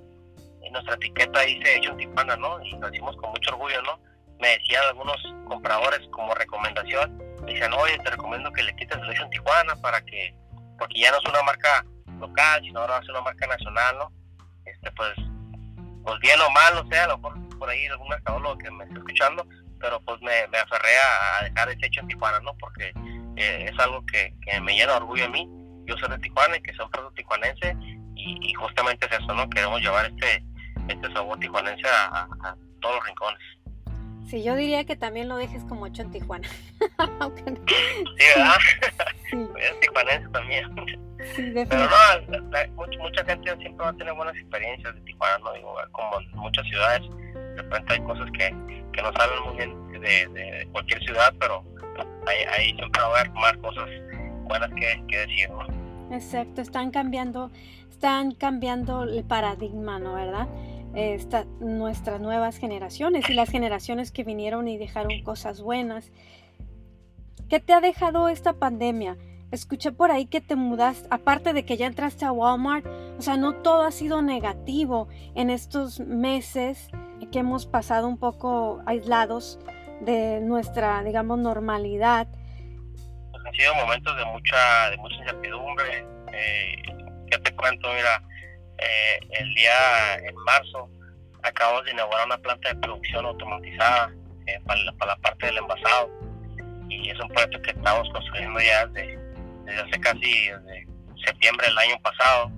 en 0.63 0.73
nuestra 0.73 0.95
etiqueta 0.95 1.41
dice 1.41 1.77
hecho 1.77 1.91
en 1.91 1.97
Tijuana, 1.97 2.35
¿no? 2.35 2.61
Y 2.63 2.71
lo 2.71 2.89
decimos 2.89 3.15
con 3.17 3.31
mucho 3.31 3.51
orgullo, 3.51 3.81
¿no? 3.83 3.99
Me 4.39 4.49
decían 4.49 4.83
algunos 4.89 5.17
compradores 5.47 6.01
como 6.11 6.33
recomendación, 6.35 7.17
me 7.17 7.30
decían, 7.45 7.73
oye, 7.73 7.97
te 7.99 8.09
recomiendo 8.09 8.51
que 8.51 8.63
le 8.63 8.75
quites 8.75 8.97
el 8.97 9.11
hecho 9.11 9.23
en 9.23 9.29
Tijuana 9.29 9.75
para 9.77 10.01
que, 10.01 10.35
porque 10.77 10.99
ya 10.99 11.11
no 11.11 11.17
es 11.17 11.25
una 11.25 11.43
marca 11.43 11.85
local, 12.19 12.61
sino 12.63 12.79
ahora 12.79 12.99
es 13.01 13.09
una 13.09 13.21
marca 13.21 13.47
nacional, 13.47 13.97
¿no? 13.97 14.11
Este, 14.65 14.91
pues 14.91 15.13
pues 16.03 16.19
bien 16.19 16.39
o 16.41 16.49
mal, 16.49 16.77
o 16.77 16.87
sea, 16.89 17.03
a 17.03 17.07
lo 17.07 17.17
mejor 17.17 17.59
por 17.59 17.69
ahí 17.69 17.85
algún 17.87 18.09
mercadólogo 18.09 18.57
que 18.57 18.71
me 18.71 18.83
está 18.85 18.97
escuchando, 18.97 19.45
pero 19.79 19.99
pues 20.01 20.21
me, 20.21 20.47
me 20.47 20.57
aferré 20.57 20.97
a, 20.97 21.43
dejar 21.43 21.69
ese 21.69 21.85
hecho 21.85 22.01
en 22.01 22.07
Tijuana, 22.07 22.39
¿no? 22.39 22.55
Porque 22.57 22.91
eh, 23.35 23.69
es 23.71 23.79
algo 23.79 24.03
que, 24.05 24.33
me 24.61 24.73
llena 24.73 24.93
de 24.93 24.97
orgullo 24.97 25.25
a 25.25 25.29
mí. 25.29 25.47
Yo 25.85 25.97
soy 25.97 26.09
de 26.09 26.19
Tijuana 26.19 26.57
y 26.57 26.61
que 26.61 26.73
soy 26.73 26.85
un 26.85 27.13
tijuanense 27.15 27.75
y, 28.15 28.53
justamente 28.53 29.05
es 29.07 29.19
eso, 29.19 29.33
¿no? 29.33 29.49
Queremos 29.49 29.81
llevar 29.81 30.05
este, 30.05 30.43
este 30.87 31.11
sabor 31.13 31.39
tijuanense 31.39 31.87
a, 31.87 32.27
todos 32.79 32.95
los 32.95 33.05
rincones. 33.05 33.41
Sí, 34.31 34.43
yo 34.43 34.55
diría 34.55 34.85
que 34.85 34.95
también 34.95 35.27
lo 35.27 35.35
dejes 35.35 35.61
como 35.65 35.87
hecho 35.87 36.03
en 36.03 36.11
Tijuana. 36.11 36.47
sí, 36.79 37.43
¿verdad? 38.33 38.55
Sí. 39.29 39.45
es 39.59 39.79
tijuanense 39.81 40.29
también. 40.29 40.73
Pero 41.35 41.89
no, 41.89 43.03
mucha, 43.03 43.25
gente 43.25 43.57
siempre 43.57 43.83
va 43.83 43.89
a 43.89 43.93
tener 43.93 44.13
buenas 44.13 44.33
experiencias 44.37 44.95
de 44.95 45.01
Tijuana, 45.01 45.37
¿no? 45.39 45.51
Digo, 45.51 45.75
como 45.91 46.21
en 46.21 46.37
muchas 46.37 46.65
ciudades, 46.65 47.01
de 47.33 47.61
repente 47.61 47.93
hay 47.93 47.99
cosas 48.03 48.31
que, 48.31 48.55
que 48.93 49.01
no 49.01 49.11
salen 49.17 49.43
muy 49.43 49.57
bien 49.57 49.91
de, 49.99 50.27
de 50.27 50.65
cualquier 50.71 51.03
ciudad, 51.03 51.33
pero 51.37 51.65
ahí, 52.25 52.73
siempre 52.75 53.01
va 53.01 53.07
a 53.07 53.19
haber 53.19 53.31
más 53.31 53.57
cosas 53.57 53.89
buenas 54.43 54.69
que, 54.69 55.03
que 55.09 55.17
decir, 55.17 55.49
¿no? 55.49 56.15
Exacto, 56.15 56.61
están 56.61 56.91
cambiando, 56.91 57.51
están 57.89 58.31
cambiando 58.31 59.03
el 59.03 59.25
paradigma, 59.25 59.99
¿no? 59.99 60.13
¿Verdad? 60.13 60.47
Esta, 60.93 61.45
nuestras 61.59 62.19
nuevas 62.19 62.57
generaciones 62.57 63.29
y 63.29 63.33
las 63.33 63.49
generaciones 63.49 64.11
que 64.11 64.23
vinieron 64.23 64.67
y 64.67 64.77
dejaron 64.77 65.21
cosas 65.23 65.61
buenas. 65.61 66.11
¿Qué 67.49 67.59
te 67.59 67.73
ha 67.73 67.81
dejado 67.81 68.29
esta 68.29 68.53
pandemia? 68.53 69.17
Escuché 69.51 69.91
por 69.91 70.11
ahí 70.11 70.25
que 70.25 70.39
te 70.39 70.55
mudaste, 70.55 71.07
aparte 71.11 71.53
de 71.53 71.65
que 71.65 71.75
ya 71.75 71.85
entraste 71.85 72.23
a 72.23 72.31
Walmart, 72.31 72.85
o 73.17 73.21
sea, 73.21 73.35
no 73.35 73.55
todo 73.55 73.83
ha 73.83 73.91
sido 73.91 74.21
negativo 74.21 75.09
en 75.35 75.49
estos 75.49 75.99
meses 75.99 76.89
que 77.31 77.39
hemos 77.39 77.65
pasado 77.65 78.07
un 78.07 78.17
poco 78.17 78.81
aislados 78.85 79.59
de 80.01 80.39
nuestra, 80.41 81.03
digamos, 81.03 81.39
normalidad. 81.39 82.27
Pues 83.31 83.45
han 83.45 83.53
sido 83.53 83.75
momentos 83.75 84.15
de 84.17 84.25
mucha, 84.25 84.57
mucha 84.97 85.15
incertidumbre. 85.15 86.05
Eh, 86.33 86.81
¿Qué 87.29 87.37
te 87.39 87.55
cuento? 87.55 87.87
Mira, 87.93 88.23
eh, 88.81 89.19
el 89.31 89.53
día 89.53 90.15
en 90.27 90.35
marzo 90.35 90.89
acabamos 91.43 91.85
de 91.85 91.91
inaugurar 91.91 92.25
una 92.25 92.37
planta 92.37 92.69
de 92.69 92.75
producción 92.75 93.25
automatizada 93.25 94.13
eh, 94.47 94.59
para, 94.65 94.83
la, 94.83 95.15
parte 95.17 95.45
del 95.47 95.57
envasado 95.57 96.09
y 96.89 97.09
es 97.09 97.19
un 97.19 97.29
proyecto 97.29 97.61
que 97.61 97.71
estamos 97.71 98.09
construyendo 98.09 98.59
ya 98.59 98.85
desde 98.87 99.21
desde 99.65 99.81
hace 99.81 99.99
casi 99.99 100.49
desde 100.49 100.87
septiembre 101.25 101.67
del 101.67 101.77
año 101.77 101.99
pasado 102.01 102.51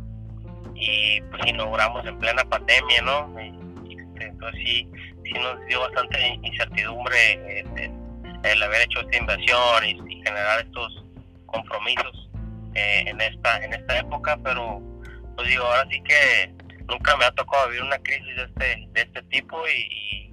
y 0.75 1.21
pues 1.21 1.45
inauguramos 1.45 2.05
en 2.05 2.17
plena 2.19 2.43
pandemia, 2.45 3.01
¿no? 3.01 3.39
Este, 3.39 4.25
entonces 4.25 4.61
sí, 4.65 4.89
sí 5.23 5.33
nos 5.33 5.65
dio 5.67 5.81
bastante 5.81 6.39
incertidumbre 6.41 7.59
el, 8.43 8.63
haber 8.63 8.81
hecho 8.81 9.01
esta 9.01 9.17
inversión 9.17 9.85
y, 9.85 10.23
generar 10.23 10.61
estos 10.61 11.05
compromisos 11.45 12.29
eh, 12.75 13.03
en 13.07 13.19
esta 13.19 13.63
en 13.63 13.73
esta 13.73 13.99
época, 13.99 14.39
pero 14.43 14.81
pues 15.35 15.47
digo, 15.47 15.65
ahora 15.65 15.87
sí 15.89 16.01
que 16.03 16.53
nunca 16.87 17.15
me 17.17 17.25
ha 17.25 17.31
tocado 17.31 17.69
vivir 17.69 17.83
una 17.83 17.97
crisis 17.99 18.35
de 18.35 18.43
este 18.43 18.87
de 18.91 19.01
este 19.01 19.23
tipo 19.23 19.57
y, 19.67 20.31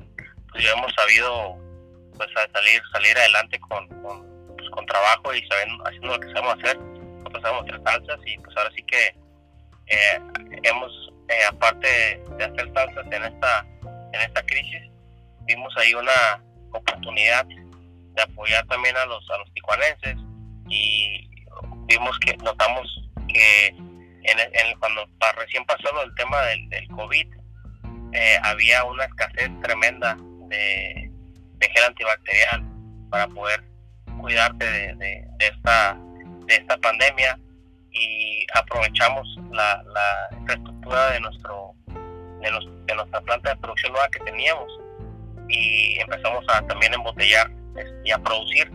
pues 0.51 0.65
ya 0.65 0.73
hemos 0.73 0.93
sabido 0.95 1.57
pues 2.17 2.29
salir 2.53 2.83
salir 2.93 3.17
adelante 3.17 3.59
con 3.61 3.89
con 4.71 4.87
trabajo 4.87 5.35
y 5.35 5.47
sabiendo, 5.47 5.85
haciendo 5.87 6.09
lo 6.09 6.21
que 6.21 6.33
sabemos 6.33 6.57
hacer. 6.59 6.79
Nosotros 6.79 7.43
sabemos 7.43 7.65
hacer 7.65 7.83
salsas 7.85 8.21
y 8.27 8.39
pues 8.39 8.57
ahora 8.57 8.71
sí 8.75 8.83
que 8.85 9.07
eh, 9.87 10.21
hemos, 10.63 11.13
eh, 11.29 11.45
aparte 11.49 12.23
de 12.37 12.45
hacer 12.45 12.73
salsas 12.73 13.07
en 13.11 13.25
esta, 13.25 13.67
en 14.13 14.21
esta 14.21 14.43
crisis, 14.47 14.91
vimos 15.43 15.75
ahí 15.77 15.95
una 15.95 16.43
oportunidad 16.73 17.45
de 17.47 18.23
apoyar 18.23 18.67
también 18.67 18.97
a 18.97 19.05
los, 19.07 19.29
a 19.31 19.39
los 19.39 19.53
tijuanenses 19.55 20.17
y 20.69 21.29
vimos 21.87 22.19
que 22.21 22.37
notamos 22.39 22.87
que 23.29 23.75
en, 24.23 24.79
cuando 24.79 25.07
recién 25.37 25.65
pasó 25.65 25.93
lo 25.93 26.01
del 26.01 26.15
tema 26.15 26.41
del, 26.43 26.69
del 26.69 26.89
COVID, 26.89 27.27
eh, 28.13 28.39
había 28.43 28.85
una 28.85 29.05
escasez 29.05 29.51
tremenda 29.63 30.17
de, 30.49 31.11
gel 31.61 31.85
antibacterial 31.85 32.65
para 33.11 33.29
poder 33.29 33.63
cuidarte 34.21 34.65
de, 34.65 35.27
esta, 35.39 35.97
de 36.47 36.55
esta 36.55 36.77
pandemia 36.79 37.39
y 37.93 38.47
aprovechamos 38.55 39.29
la, 39.53 39.83
la 39.83 40.37
infraestructura 40.39 41.11
de 41.11 41.21
nuestro 41.21 41.75
de, 42.41 42.95
nuestra 42.95 43.21
planta 43.21 43.51
de 43.51 43.57
producción 43.57 43.93
nueva 43.93 44.09
que 44.09 44.21
teníamos 44.21 44.69
y 45.49 45.99
empezamos 46.01 46.45
a 46.49 46.63
también 46.67 46.95
embotellar 46.95 47.51
y 48.05 48.11
a 48.11 48.19
producir 48.19 48.71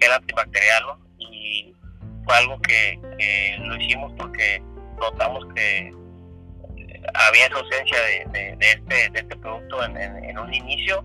gel 0.00 0.12
antibacterial 0.12 0.82
y 1.18 1.74
fue 2.24 2.34
algo 2.34 2.60
que, 2.62 2.98
lo 3.60 3.76
hicimos 3.76 4.12
porque 4.16 4.62
notamos 5.00 5.44
que 5.54 5.88
eh, 5.88 7.02
había 7.14 7.46
esa 7.46 7.56
ausencia 7.56 7.98
este, 8.10 8.56
de 8.56 9.10
este 9.14 9.36
producto 9.36 9.84
en, 9.84 10.38
un 10.38 10.54
inicio 10.54 11.04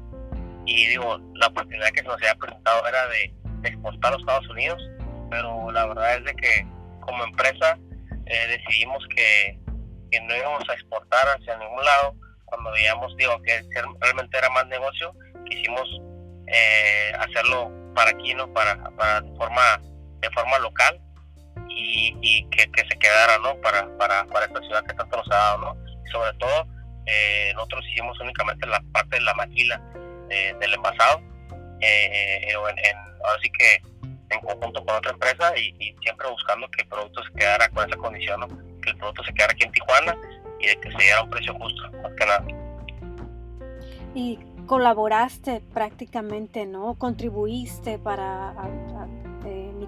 y 0.66 0.88
digo, 0.88 1.20
la 1.36 1.48
oportunidad 1.48 1.90
que 1.90 2.02
se 2.02 2.08
nos 2.08 2.16
había 2.16 2.36
presentado 2.36 2.88
era 2.88 3.08
de, 3.08 3.34
exportar 3.64 4.10
a 4.10 4.12
los 4.12 4.22
Estados 4.22 4.50
Unidos, 4.50 4.92
pero 5.32 5.72
la 5.72 5.88
verdad 5.88 6.18
es 6.18 6.26
de 6.26 6.36
que 6.36 6.68
como 7.00 7.24
empresa 7.24 7.80
eh, 8.28 8.48
decidimos 8.48 9.04
que, 9.16 9.60
no 10.22 10.34
íbamos 10.34 10.64
a 10.70 10.74
exportar 10.74 11.28
hacia 11.28 11.58
ningún 11.58 11.84
lado 11.84 12.16
cuando 12.46 12.72
veíamos, 12.72 13.14
digo, 13.18 13.38
que 13.42 13.60
realmente 14.00 14.38
era 14.38 14.50
más 14.52 14.66
negocio, 14.68 15.14
quisimos 15.50 15.84
eh, 16.48 17.12
hacerlo 17.20 17.70
para 17.94 18.12
aquí, 18.12 18.34
¿no? 18.34 18.52
Para, 18.54 18.78
forma 19.38 19.82
de 20.22 20.30
forma 20.30 20.58
local 20.60 21.02
y, 21.70 22.48
que, 22.50 22.68
se 22.88 23.00
quedara, 23.00 23.38
¿no? 23.40 23.60
Para, 23.62 23.88
para, 23.98 24.26
para 24.26 24.46
esta 24.46 24.60
ciudad 24.62 24.84
que 24.86 24.94
tanto 24.94 25.18
nos 25.18 25.28
ha 25.32 25.36
dado, 25.36 25.58
¿no? 25.60 25.78
Y 26.06 26.12
sobre 26.12 26.34
todo, 26.34 26.68
eh, 27.06 27.52
nosotros 27.56 27.86
hicimos 27.92 28.20
únicamente 28.20 28.66
la 28.68 28.82
parte 28.92 29.18
de 29.18 29.22
la 29.22 29.34
maquila 29.34 29.82
eh, 30.30 30.56
del 30.60 30.74
envasado, 30.74 31.22
eh, 31.82 32.48
en, 32.50 32.98
ahora 33.24 33.40
sí 33.42 33.50
que 33.52 33.82
en 34.30 34.40
conjunto 34.42 34.84
con 34.86 34.96
otra 34.96 35.12
empresa 35.12 35.58
y, 35.58 35.96
siempre 36.02 36.30
buscando 36.30 36.70
que 36.70 36.82
el 36.82 36.88
producto 36.88 37.24
se 37.24 37.32
quedara 37.34 37.70
con 37.70 37.88
esa 37.88 37.98
condición, 37.98 38.40
¿no? 38.40 38.48
Que 38.82 38.92
el 38.92 38.98
producto 38.98 39.24
se 39.24 39.34
quedara 39.34 39.54
aquí 39.54 39.64
en 39.64 39.72
Tijuana 39.72 40.18
y 40.60 40.68
de 40.68 40.80
que 40.80 40.92
se 40.92 40.98
diera 40.98 41.24
un 41.24 41.30
precio 41.30 41.54
justo, 41.56 41.92
más 42.02 42.12
que 42.18 42.26
nada. 42.26 42.46
Y 44.14 44.40
colaboraste 44.66 45.62
prácticamente, 45.74 46.66
¿no? 46.66 46.96
Contribuiste 46.96 48.00
para 48.00 48.54
eh, 48.54 49.25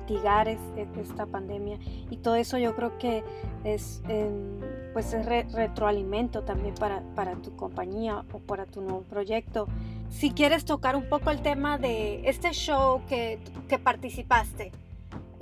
mitigar 0.07 0.47
esta 0.47 1.25
pandemia 1.25 1.77
y 2.09 2.17
todo 2.17 2.35
eso 2.35 2.57
yo 2.57 2.75
creo 2.75 2.97
que 2.97 3.23
es, 3.63 4.01
em, 4.07 4.59
pues 4.93 5.13
es 5.13 5.25
retroalimento 5.25 6.43
también 6.43 6.75
para, 6.75 7.01
para 7.15 7.35
tu 7.35 7.55
compañía 7.55 8.23
o 8.31 8.39
para 8.39 8.65
tu 8.65 8.81
nuevo 8.81 9.03
proyecto. 9.03 9.67
Si 10.09 10.31
quieres 10.31 10.63
tocar 10.63 10.95
un 10.95 11.09
poco 11.09 11.31
el 11.31 11.41
tema 11.41 11.77
de 11.77 12.27
este 12.29 12.51
show 12.51 13.05
que, 13.07 13.39
que 13.67 13.77
participaste, 13.77 14.71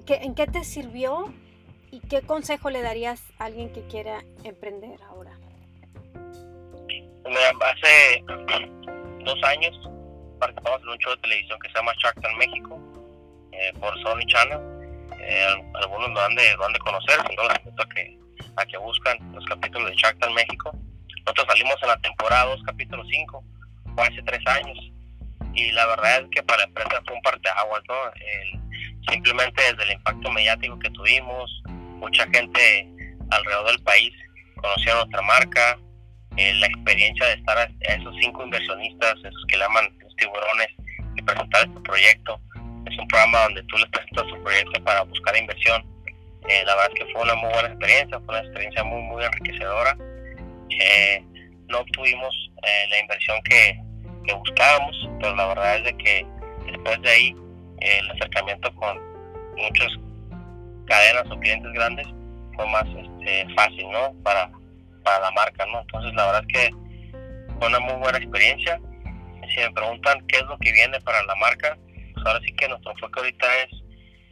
que, 0.05 0.15
¿en 0.15 0.33
qué 0.33 0.47
te 0.47 0.63
sirvió 0.63 1.31
y 1.91 1.99
qué 1.99 2.21
consejo 2.21 2.71
le 2.71 2.81
darías 2.81 3.21
a 3.37 3.45
alguien 3.45 3.71
que 3.71 3.81
quiera 3.83 4.23
emprender 4.43 4.99
ahora? 5.03 5.31
Hace 7.25 8.23
dos 9.25 9.43
años 9.43 9.89
participamos 10.39 10.81
en 10.81 10.89
un 10.89 10.97
show 10.97 11.11
de 11.11 11.21
televisión 11.21 11.59
que 11.59 11.69
se 11.69 11.75
llama 11.75 11.93
Shark 12.01 12.19
Tank 12.21 12.37
México 12.37 12.79
eh, 13.59 13.73
por 13.79 13.97
Sony 14.01 14.25
Channel. 14.27 14.59
Eh, 15.19 15.47
algunos 15.81 16.09
lo 16.11 16.21
han, 16.21 16.35
de, 16.35 16.43
de 16.43 16.79
conocer, 16.79 17.19
si 17.27 17.35
no 17.35 17.43
les 17.47 17.59
invito 17.59 17.83
a 17.83 17.89
que, 17.89 18.17
a 18.57 18.65
que 18.65 18.77
buscan 18.77 19.17
los 19.33 19.45
capítulos 19.45 19.89
de 19.89 19.95
Shark 19.95 20.19
Tank 20.19 20.33
México. 20.33 20.71
Nosotros 21.25 21.47
salimos 21.47 21.75
en 21.81 21.89
la 21.89 21.97
temporada 21.97 22.45
2, 22.45 22.63
capítulo 22.65 23.03
5, 23.09 23.43
fue 23.95 24.03
hace 24.07 24.21
tres 24.23 24.41
años. 24.45 24.77
Y 25.53 25.71
la 25.71 25.85
verdad 25.87 26.21
es 26.21 26.29
que 26.31 26.43
para 26.43 26.59
la 26.59 26.63
empresa 26.65 27.01
fue 27.05 27.15
un 27.15 27.21
parteaguas, 27.21 27.81
¿no? 27.87 27.95
simplemente 29.09 29.61
desde 29.61 29.83
el 29.83 29.91
impacto 29.93 30.31
mediático 30.31 30.77
que 30.79 30.89
tuvimos, 30.89 31.63
mucha 31.67 32.25
gente 32.33 32.87
alrededor 33.29 33.67
del 33.67 33.83
país 33.83 34.11
conocía 34.55 34.95
nuestra 34.95 35.21
marca, 35.21 35.77
eh, 36.37 36.53
la 36.55 36.67
experiencia 36.67 37.27
de 37.27 37.33
estar 37.33 37.57
a, 37.57 37.69
esos 37.93 38.15
cinco 38.19 38.43
inversionistas, 38.43 39.15
esos 39.23 39.45
que 39.47 39.57
le 39.57 39.63
llaman 39.63 39.85
los 40.01 40.15
tiburones, 40.15 40.67
y 41.15 41.21
presentar 41.21 41.67
este 41.67 41.81
proyecto. 41.81 42.39
Es 42.95 42.99
un 43.01 43.07
programa 43.09 43.43
donde 43.43 43.63
tú 43.63 43.77
les 43.77 43.89
presentas 43.89 44.25
tu 44.27 44.41
proyecto 44.41 44.81
para 44.85 45.03
buscar 45.03 45.35
inversión. 45.35 45.83
Eh, 46.47 46.63
la 46.65 46.75
verdad 46.75 46.91
es 46.93 46.99
que 47.03 47.11
fue 47.11 47.23
una 47.23 47.35
muy 47.35 47.51
buena 47.51 47.67
experiencia, 47.67 48.19
fue 48.21 48.35
una 48.35 48.47
experiencia 48.47 48.83
muy, 48.85 49.01
muy 49.01 49.25
enriquecedora. 49.25 49.97
Eh, 50.69 51.21
no 51.67 51.79
obtuvimos 51.79 52.33
la 52.89 52.99
inversión 52.99 53.41
que, 53.43 53.77
buscábamos, 54.33 55.09
pero 55.19 55.35
la 55.35 55.47
verdad 55.47 55.85
es 55.85 55.93
que 55.97 56.25
después 56.65 57.01
de 57.01 57.09
ahí 57.09 57.35
el 57.81 58.11
acercamiento 58.11 58.73
con 58.75 58.97
muchas 59.57 59.91
cadenas 60.87 61.25
o 61.29 61.39
clientes 61.39 61.71
grandes 61.73 62.07
fue 62.55 62.65
más 62.69 62.85
este, 62.85 63.53
fácil, 63.55 63.91
¿no? 63.91 64.13
Para, 64.23 64.49
para 65.03 65.19
la 65.19 65.31
marca, 65.31 65.65
¿no? 65.67 65.81
Entonces 65.81 66.13
la 66.13 66.25
verdad 66.27 66.43
es 66.47 66.53
que 66.53 66.75
fue 67.59 67.67
una 67.67 67.79
muy 67.79 67.95
buena 67.95 68.17
experiencia. 68.17 68.79
Si 69.53 69.59
me 69.59 69.71
preguntan 69.71 70.25
qué 70.27 70.37
es 70.37 70.43
lo 70.43 70.57
que 70.57 70.71
viene 70.71 70.99
para 71.01 71.21
la 71.23 71.35
marca, 71.35 71.77
ahora 72.25 72.39
sí 72.45 72.53
que 72.55 72.67
nuestro 72.67 72.91
enfoque 72.91 73.19
ahorita 73.19 73.63
es 73.63 73.69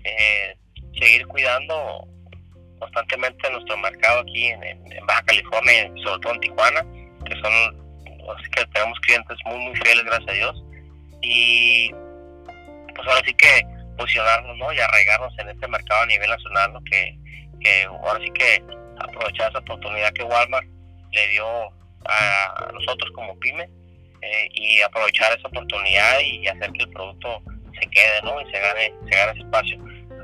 eh, 0.03 0.57
seguir 0.99 1.25
cuidando 1.27 2.07
constantemente 2.79 3.49
nuestro 3.51 3.77
mercado 3.77 4.21
aquí 4.21 4.47
en, 4.47 4.83
Baja 5.07 5.23
California 5.23 5.91
y 5.95 6.03
sobre 6.03 6.19
todo 6.21 6.33
en 6.33 6.39
Tijuana, 6.41 6.81
que 7.25 7.35
son, 7.41 7.53
así 8.37 8.49
que 8.51 8.65
tenemos 8.67 8.99
clientes 9.01 9.37
muy, 9.45 9.57
muy 9.59 9.75
fieles, 9.77 10.03
gracias 10.05 10.29
a 10.29 10.33
Dios. 10.33 10.63
Y 11.21 11.91
pues 12.95 13.07
ahora 13.07 13.21
sí 13.25 13.33
que 13.35 13.61
posicionarnos, 13.97 14.57
¿no? 14.57 14.73
Y 14.73 14.79
arraigarnos 14.79 15.33
en 15.39 15.49
este 15.49 15.67
mercado 15.67 16.03
a 16.03 16.05
nivel 16.05 16.29
nacional, 16.29 16.73
¿no? 16.73 16.83
Que, 16.83 17.17
que 17.61 17.83
ahora 17.85 18.19
sí 18.19 18.31
que 18.31 18.63
aprovechar 18.99 19.49
esa 19.49 19.59
oportunidad 19.59 20.13
que 20.13 20.23
Walmart 20.23 20.67
le 21.11 21.27
dio 21.29 21.45
a 22.05 22.71
nosotros 22.73 23.11
como 23.13 23.37
pyme 23.39 23.69
eh, 24.21 24.49
y 24.53 24.81
aprovechar 24.81 25.37
esa 25.37 25.47
oportunidad 25.47 26.19
y 26.19 26.47
hacer 26.47 26.71
que 26.71 26.83
el 26.83 26.89
producto 26.89 27.41
se 27.79 27.89
quede 27.89 28.21
¿no? 28.23 28.39
y 28.41 28.45
se 28.51 28.59
gane, 28.59 28.93
se 29.09 29.15
gane 29.15 29.31
ese 29.31 29.41
espacio. 29.41 29.77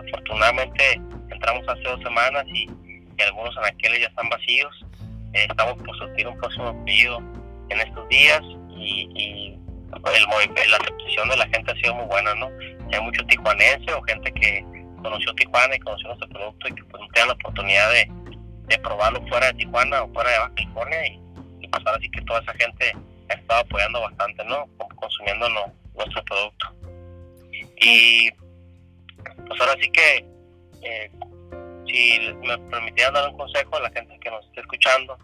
Afortunadamente 0.07 1.01
entramos 1.29 1.67
hace 1.67 1.83
dos 1.83 2.01
semanas 2.01 2.45
y, 2.47 2.67
algunos 3.19 3.57
anaqueles 3.57 3.99
ya 3.99 4.07
están 4.07 4.29
vacíos. 4.29 4.85
Eh, 5.33 5.45
estamos 5.49 5.75
por 5.83 5.97
surtir 5.97 6.25
un 6.25 6.37
próximo 6.37 6.85
pedido 6.85 7.17
en 7.67 7.81
estos 7.81 8.07
días 8.07 8.41
y, 8.69 9.09
y 9.13 9.59
el, 9.91 10.71
la 10.71 10.77
aceptación 10.77 11.27
de 11.27 11.35
la 11.35 11.47
gente 11.49 11.71
ha 11.71 11.75
sido 11.75 11.95
muy 11.95 12.05
buena, 12.05 12.33
¿no? 12.35 12.49
Hay 12.93 13.01
mucho 13.01 13.25
tijuanense 13.25 13.93
o 13.93 14.01
gente 14.03 14.31
que 14.31 14.63
conoció 15.01 15.33
Tijuana 15.35 15.75
y 15.75 15.79
conoció 15.79 16.07
nuestro 16.07 16.29
producto 16.29 16.67
y 16.67 16.75
que 16.75 16.83
pues, 16.85 17.03
la 17.25 17.33
oportunidad 17.33 17.91
de, 17.91 18.11
de 18.67 18.79
probarlo 18.79 19.25
fuera 19.27 19.47
de 19.47 19.53
Tijuana 19.55 20.03
o 20.03 20.13
fuera 20.13 20.31
de 20.31 20.39
Baja 20.39 20.53
California 20.55 21.07
y, 21.07 21.19
y 21.61 21.67
pues 21.67 21.85
ahora 21.85 21.99
sí 22.01 22.09
que 22.11 22.21
toda 22.21 22.41
esa 22.41 22.53
gente 22.53 22.93
ha 23.29 23.33
estado 23.33 23.61
apoyando 23.61 24.01
bastante, 24.01 24.43
¿no? 24.45 24.65
Consumiendo 24.95 25.47
nuestro 25.95 26.23
producto. 26.23 26.78
Y 27.81 28.29
pues 29.47 29.61
ahora 29.61 29.73
sí 29.81 29.89
que 29.91 30.25
eh, 30.81 31.11
si 31.87 32.19
me 32.45 32.57
permitieran 32.69 33.13
dar 33.13 33.29
un 33.29 33.37
consejo 33.37 33.77
a 33.77 33.81
la 33.81 33.91
gente 33.91 34.17
que 34.19 34.29
nos 34.29 34.45
esté 34.45 34.61
escuchando, 34.61 35.17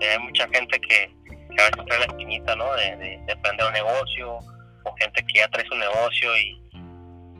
eh, 0.00 0.10
hay 0.10 0.18
mucha 0.18 0.48
gente 0.48 0.80
que, 0.80 1.10
a 1.50 1.62
veces 1.64 1.84
trae 1.86 1.98
la 1.98 2.06
espinita, 2.06 2.56
¿no? 2.56 2.72
De, 2.74 2.96
de, 2.96 3.14
emprender 3.26 3.66
un 3.66 3.72
negocio 3.72 4.38
o 4.84 4.94
gente 4.98 5.24
que 5.26 5.38
ya 5.40 5.48
trae 5.48 5.66
su 5.66 5.76
negocio 5.76 6.36
y, 6.38 6.62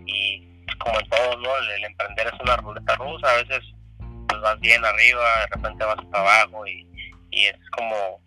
y 0.06 0.50
pues, 0.64 0.76
como 0.78 1.00
en 1.00 1.09
todo, 1.09 1.37
¿no? 1.38 1.56
el 1.56 1.85
emprender 1.85 2.26
es 2.26 2.40
una 2.40 2.56
ruleta 2.56 2.94
rusa, 2.96 3.30
a 3.30 3.42
veces 3.42 3.61
pues 4.28 4.40
vas 4.40 4.61
bien 4.61 4.85
arriba, 4.85 5.40
de 5.40 5.46
repente 5.56 5.85
vas 5.85 6.04
para 6.11 6.42
abajo 6.42 6.66
y, 6.66 6.87
y 7.30 7.46
es 7.46 7.56
como, 7.76 8.20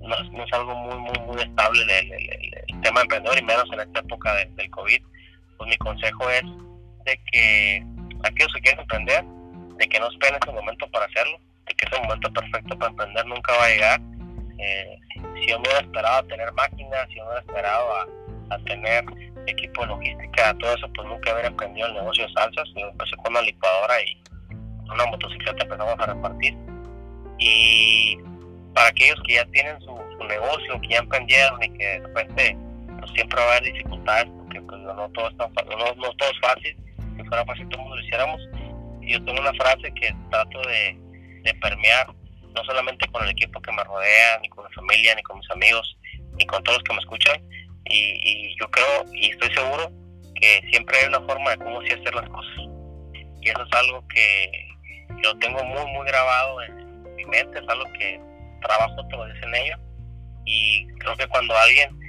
no, 0.00 0.44
es 0.44 0.52
algo 0.52 0.74
muy, 0.74 0.98
muy, 0.98 1.18
muy 1.26 1.42
estable 1.42 1.82
el, 1.98 2.80
tema 2.82 3.02
emprendedor 3.02 3.38
y 3.38 3.42
menos 3.42 3.64
en 3.72 3.80
esta 3.80 4.00
época 4.00 4.34
del 4.34 4.70
COVID. 4.70 5.02
Pues 5.60 5.68
mi 5.68 5.76
consejo 5.76 6.30
es 6.30 6.42
de 7.04 7.20
que 7.30 7.84
aquellos 8.24 8.50
que 8.54 8.60
quieren 8.62 8.80
emprender, 8.80 9.22
de 9.76 9.88
que 9.90 10.00
no 10.00 10.10
esperen 10.10 10.38
ese 10.42 10.52
momento 10.52 10.90
para 10.90 11.04
hacerlo, 11.04 11.38
de 11.66 11.74
que 11.74 11.84
ese 11.84 12.00
momento 12.00 12.32
perfecto 12.32 12.78
para 12.78 12.90
emprender 12.90 13.26
nunca 13.26 13.52
va 13.58 13.64
a 13.66 13.68
llegar. 13.68 14.00
Eh, 14.58 14.98
si 15.34 15.50
yo 15.50 15.60
me 15.60 15.68
hubiera 15.68 15.80
esperado 15.80 16.16
a 16.16 16.22
tener 16.28 16.50
máquinas, 16.54 17.06
si 17.08 17.16
yo 17.16 17.24
me 17.24 17.32
hubiera 17.32 17.40
esperado 17.40 17.92
a, 17.92 18.54
a 18.54 18.58
tener 18.60 19.04
equipo 19.46 19.82
de 19.82 19.88
logística, 19.88 20.56
todo 20.60 20.74
eso, 20.74 20.88
pues 20.94 21.06
nunca 21.06 21.30
hubiera 21.34 21.48
emprendido 21.48 21.88
el 21.88 21.94
negocio 21.94 22.26
de 22.26 22.32
salsas. 22.32 22.68
Yo 22.74 22.88
empecé 22.88 23.16
con 23.16 23.32
una 23.32 23.42
licuadora 23.42 24.02
y 24.02 24.18
una 24.90 25.04
motocicleta 25.04 25.62
empezamos 25.62 25.94
a 25.98 26.06
repartir. 26.06 26.56
Y 27.38 28.16
para 28.74 28.88
aquellos 28.88 29.20
que 29.26 29.34
ya 29.34 29.44
tienen 29.50 29.78
su, 29.82 30.00
negocio, 30.26 30.80
que 30.80 30.88
ya 30.88 30.98
emprendieron 31.00 31.62
y 31.62 31.68
que 31.76 31.84
de 31.84 31.98
repente 32.00 32.56
pues, 33.00 33.12
siempre 33.12 33.40
va 33.40 33.46
a 33.46 33.56
haber 33.56 33.72
dificultades 33.72 34.26
porque 34.38 34.60
pues, 34.62 34.80
no, 34.80 35.10
todo 35.10 35.28
es 35.28 35.36
no, 35.36 35.94
no, 35.94 36.12
todo 36.14 36.30
es 36.30 36.40
fácil, 36.40 36.76
si 37.16 37.24
fuera 37.24 37.44
fácil 37.44 37.68
todo 37.68 37.80
el 37.80 37.88
mundo 37.88 37.96
lo 37.96 38.02
hiciéramos. 38.02 38.40
Y 39.02 39.12
yo 39.12 39.24
tengo 39.24 39.40
una 39.40 39.54
frase 39.54 39.92
que 39.94 40.14
trato 40.30 40.60
de, 40.62 40.96
de 41.42 41.54
permear 41.54 42.06
no 42.54 42.64
solamente 42.64 43.06
con 43.08 43.24
el 43.24 43.30
equipo 43.30 43.60
que 43.60 43.72
me 43.72 43.84
rodea, 43.84 44.38
ni 44.42 44.48
con 44.48 44.66
mi 44.66 44.74
familia, 44.74 45.14
ni 45.14 45.22
con 45.22 45.38
mis 45.38 45.50
amigos, 45.50 45.96
ni 46.38 46.46
con 46.46 46.62
todos 46.62 46.78
los 46.78 46.84
que 46.84 46.94
me 46.94 47.00
escuchan. 47.00 47.42
Y, 47.86 48.54
yo 48.60 48.70
creo 48.70 49.04
y 49.14 49.30
estoy 49.30 49.52
seguro 49.54 49.90
que 50.34 50.62
siempre 50.70 50.98
hay 50.98 51.08
una 51.08 51.20
forma 51.22 51.50
de 51.50 51.58
cómo 51.58 51.82
sí 51.82 51.92
hacer 51.92 52.14
las 52.14 52.28
cosas. 52.28 52.54
Y 53.40 53.48
eso 53.48 53.62
es 53.62 53.72
algo 53.72 54.06
que 54.08 54.68
lo 55.22 55.36
tengo 55.38 55.62
muy, 55.64 55.84
muy 55.92 56.06
grabado 56.06 56.62
en 56.62 57.14
mi 57.16 57.24
mente, 57.26 57.58
es 57.58 57.68
algo 57.68 57.84
que 57.92 58.20
trabajo 58.62 59.06
todos 59.08 59.30
en 59.42 59.54
ello. 59.54 59.76
Y 60.44 60.86
creo 60.98 61.16
que 61.16 61.26
cuando 61.28 61.56
alguien 61.56 61.99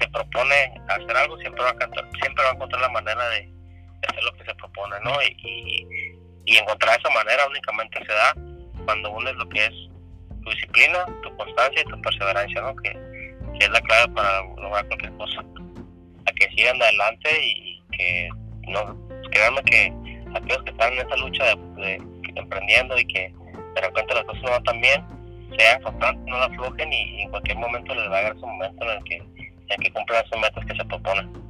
se 0.00 0.08
propone 0.08 0.72
hacer 0.88 1.16
algo, 1.16 1.38
siempre 1.38 1.62
va 1.62 1.70
a, 1.70 1.76
siempre 2.20 2.44
va 2.44 2.50
a 2.50 2.54
encontrar 2.54 2.82
la 2.82 2.88
manera 2.90 3.28
de, 3.30 3.52
hacer 4.08 4.22
lo 4.22 4.32
que 4.34 4.44
se 4.44 4.54
propone, 4.54 4.96
¿no? 5.04 5.22
Y, 5.22 5.86
y, 6.44 6.56
encontrar 6.56 6.98
esa 6.98 7.10
manera 7.10 7.46
únicamente 7.46 7.98
se 8.06 8.12
da 8.12 8.34
cuando 8.84 9.10
unes 9.12 9.34
lo 9.34 9.48
que 9.50 9.66
es 9.66 9.72
tu 10.42 10.50
disciplina, 10.50 11.04
tu 11.22 11.36
constancia 11.36 11.82
y 11.82 11.90
tu 11.90 12.00
perseverancia, 12.00 12.62
¿no? 12.62 12.74
Que, 12.76 12.96
es 13.58 13.70
la 13.70 13.80
clave 13.80 14.12
para 14.12 14.40
lograr 14.42 14.86
cualquier 14.86 15.12
cosa. 15.14 15.40
A 15.40 16.32
que 16.32 16.48
sigan 16.56 16.80
adelante 16.80 17.28
y 17.42 17.82
que 17.90 18.28
no, 18.68 18.96
créanme 19.32 19.62
que 19.64 19.92
aquellos 20.34 20.62
que 20.62 20.70
están 20.70 20.92
en 20.92 21.00
esa 21.00 21.16
lucha 21.16 21.44
de, 21.76 22.00
emprendiendo 22.36 22.98
y 22.98 23.04
que 23.06 23.34
de 23.74 23.80
repente 23.80 24.14
las 24.14 24.24
cosas 24.24 24.42
no 24.42 24.50
van 24.50 24.62
tan 24.64 24.80
bien, 24.80 25.04
sean 25.58 25.82
constantes, 25.82 26.24
no 26.26 26.38
la 26.38 26.44
aflojen 26.46 26.92
y, 26.92 27.22
en 27.22 27.30
cualquier 27.30 27.58
momento 27.58 27.94
les 27.94 28.10
va 28.10 28.18
a 28.18 28.20
llegar 28.20 28.36
ese 28.36 28.46
momento 28.46 28.84
en 28.84 28.90
el 28.90 29.04
que, 29.04 29.47
que 29.76 29.92
cumplan 29.92 30.24
sus 30.26 30.40
metas 30.40 30.64
que 30.64 30.74
se 30.74 30.84
proponen. 30.84 31.48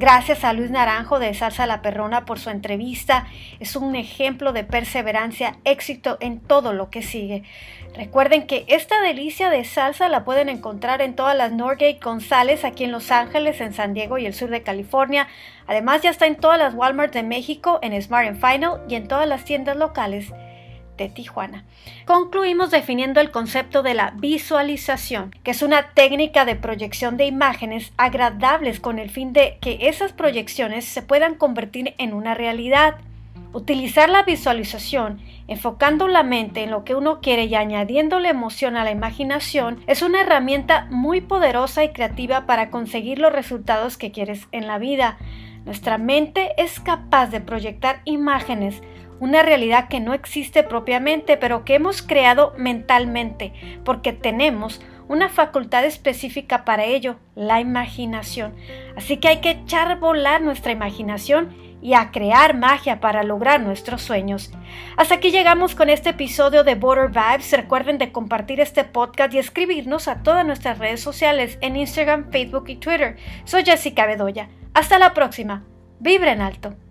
Gracias 0.00 0.44
a 0.44 0.52
Luis 0.52 0.70
Naranjo 0.70 1.18
de 1.18 1.34
Salsa 1.34 1.66
La 1.66 1.82
Perrona 1.82 2.24
por 2.24 2.38
su 2.38 2.50
entrevista. 2.50 3.26
Es 3.58 3.74
un 3.74 3.96
ejemplo 3.96 4.52
de 4.52 4.62
perseverancia, 4.62 5.56
éxito 5.64 6.18
en 6.20 6.38
todo 6.38 6.72
lo 6.72 6.88
que 6.88 7.02
sigue. 7.02 7.42
Recuerden 7.96 8.46
que 8.46 8.64
esta 8.68 9.00
delicia 9.00 9.50
de 9.50 9.64
salsa 9.64 10.08
la 10.08 10.24
pueden 10.24 10.48
encontrar 10.48 11.02
en 11.02 11.16
todas 11.16 11.36
las 11.36 11.50
Norgate 11.50 11.98
González 12.00 12.64
aquí 12.64 12.84
en 12.84 12.92
Los 12.92 13.10
Ángeles, 13.10 13.60
en 13.60 13.72
San 13.72 13.92
Diego 13.92 14.18
y 14.18 14.26
el 14.26 14.34
sur 14.34 14.50
de 14.50 14.62
California. 14.62 15.26
Además 15.66 16.00
ya 16.02 16.10
está 16.10 16.28
en 16.28 16.36
todas 16.36 16.60
las 16.60 16.74
Walmart 16.74 17.12
de 17.12 17.24
México, 17.24 17.80
en 17.82 18.00
Smart 18.00 18.28
and 18.28 18.40
Final 18.40 18.80
y 18.88 18.94
en 18.94 19.08
todas 19.08 19.26
las 19.26 19.44
tiendas 19.44 19.76
locales 19.76 20.32
de 20.98 21.08
Tijuana. 21.08 21.64
Concluimos 22.04 22.70
definiendo 22.70 23.20
el 23.20 23.30
concepto 23.30 23.82
de 23.82 23.94
la 23.94 24.12
visualización, 24.16 25.34
que 25.42 25.52
es 25.52 25.62
una 25.62 25.90
técnica 25.94 26.44
de 26.44 26.56
proyección 26.56 27.16
de 27.16 27.24
imágenes 27.24 27.92
agradables 27.96 28.80
con 28.80 28.98
el 28.98 29.08
fin 29.08 29.32
de 29.32 29.56
que 29.62 29.88
esas 29.88 30.12
proyecciones 30.12 30.84
se 30.84 31.00
puedan 31.00 31.36
convertir 31.36 31.94
en 31.96 32.12
una 32.12 32.34
realidad. 32.34 32.96
Utilizar 33.54 34.10
la 34.10 34.24
visualización, 34.24 35.20
enfocando 35.46 36.06
la 36.06 36.22
mente 36.22 36.62
en 36.62 36.70
lo 36.70 36.84
que 36.84 36.94
uno 36.94 37.20
quiere 37.20 37.44
y 37.44 37.54
añadiéndole 37.54 38.28
emoción 38.28 38.76
a 38.76 38.84
la 38.84 38.90
imaginación, 38.90 39.82
es 39.86 40.02
una 40.02 40.20
herramienta 40.20 40.86
muy 40.90 41.22
poderosa 41.22 41.82
y 41.82 41.90
creativa 41.90 42.44
para 42.44 42.68
conseguir 42.68 43.18
los 43.18 43.32
resultados 43.32 43.96
que 43.96 44.12
quieres 44.12 44.46
en 44.52 44.66
la 44.66 44.78
vida. 44.78 45.16
Nuestra 45.64 45.96
mente 45.96 46.52
es 46.58 46.78
capaz 46.80 47.28
de 47.28 47.40
proyectar 47.40 48.00
imágenes 48.04 48.82
una 49.20 49.42
realidad 49.42 49.88
que 49.88 50.00
no 50.00 50.14
existe 50.14 50.62
propiamente, 50.62 51.36
pero 51.36 51.64
que 51.64 51.74
hemos 51.74 52.02
creado 52.02 52.54
mentalmente, 52.56 53.52
porque 53.84 54.12
tenemos 54.12 54.80
una 55.08 55.28
facultad 55.28 55.84
específica 55.84 56.64
para 56.64 56.84
ello, 56.84 57.16
la 57.34 57.60
imaginación. 57.60 58.54
Así 58.96 59.16
que 59.16 59.28
hay 59.28 59.40
que 59.40 59.50
echar 59.50 59.98
volar 59.98 60.42
nuestra 60.42 60.72
imaginación 60.72 61.56
y 61.80 61.94
a 61.94 62.10
crear 62.10 62.56
magia 62.56 63.00
para 63.00 63.22
lograr 63.22 63.60
nuestros 63.60 64.02
sueños. 64.02 64.50
Hasta 64.96 65.16
aquí 65.16 65.30
llegamos 65.30 65.74
con 65.74 65.90
este 65.90 66.10
episodio 66.10 66.64
de 66.64 66.74
Border 66.74 67.08
Vibes. 67.08 67.52
Recuerden 67.52 67.98
de 67.98 68.12
compartir 68.12 68.60
este 68.60 68.84
podcast 68.84 69.32
y 69.34 69.38
escribirnos 69.38 70.08
a 70.08 70.22
todas 70.22 70.44
nuestras 70.44 70.78
redes 70.78 71.00
sociales 71.00 71.58
en 71.60 71.76
Instagram, 71.76 72.30
Facebook 72.30 72.64
y 72.68 72.76
Twitter. 72.76 73.16
Soy 73.44 73.64
Jessica 73.64 74.06
Bedoya. 74.06 74.48
Hasta 74.74 74.98
la 74.98 75.14
próxima. 75.14 75.64
Vibra 76.00 76.32
en 76.32 76.40
alto. 76.40 76.87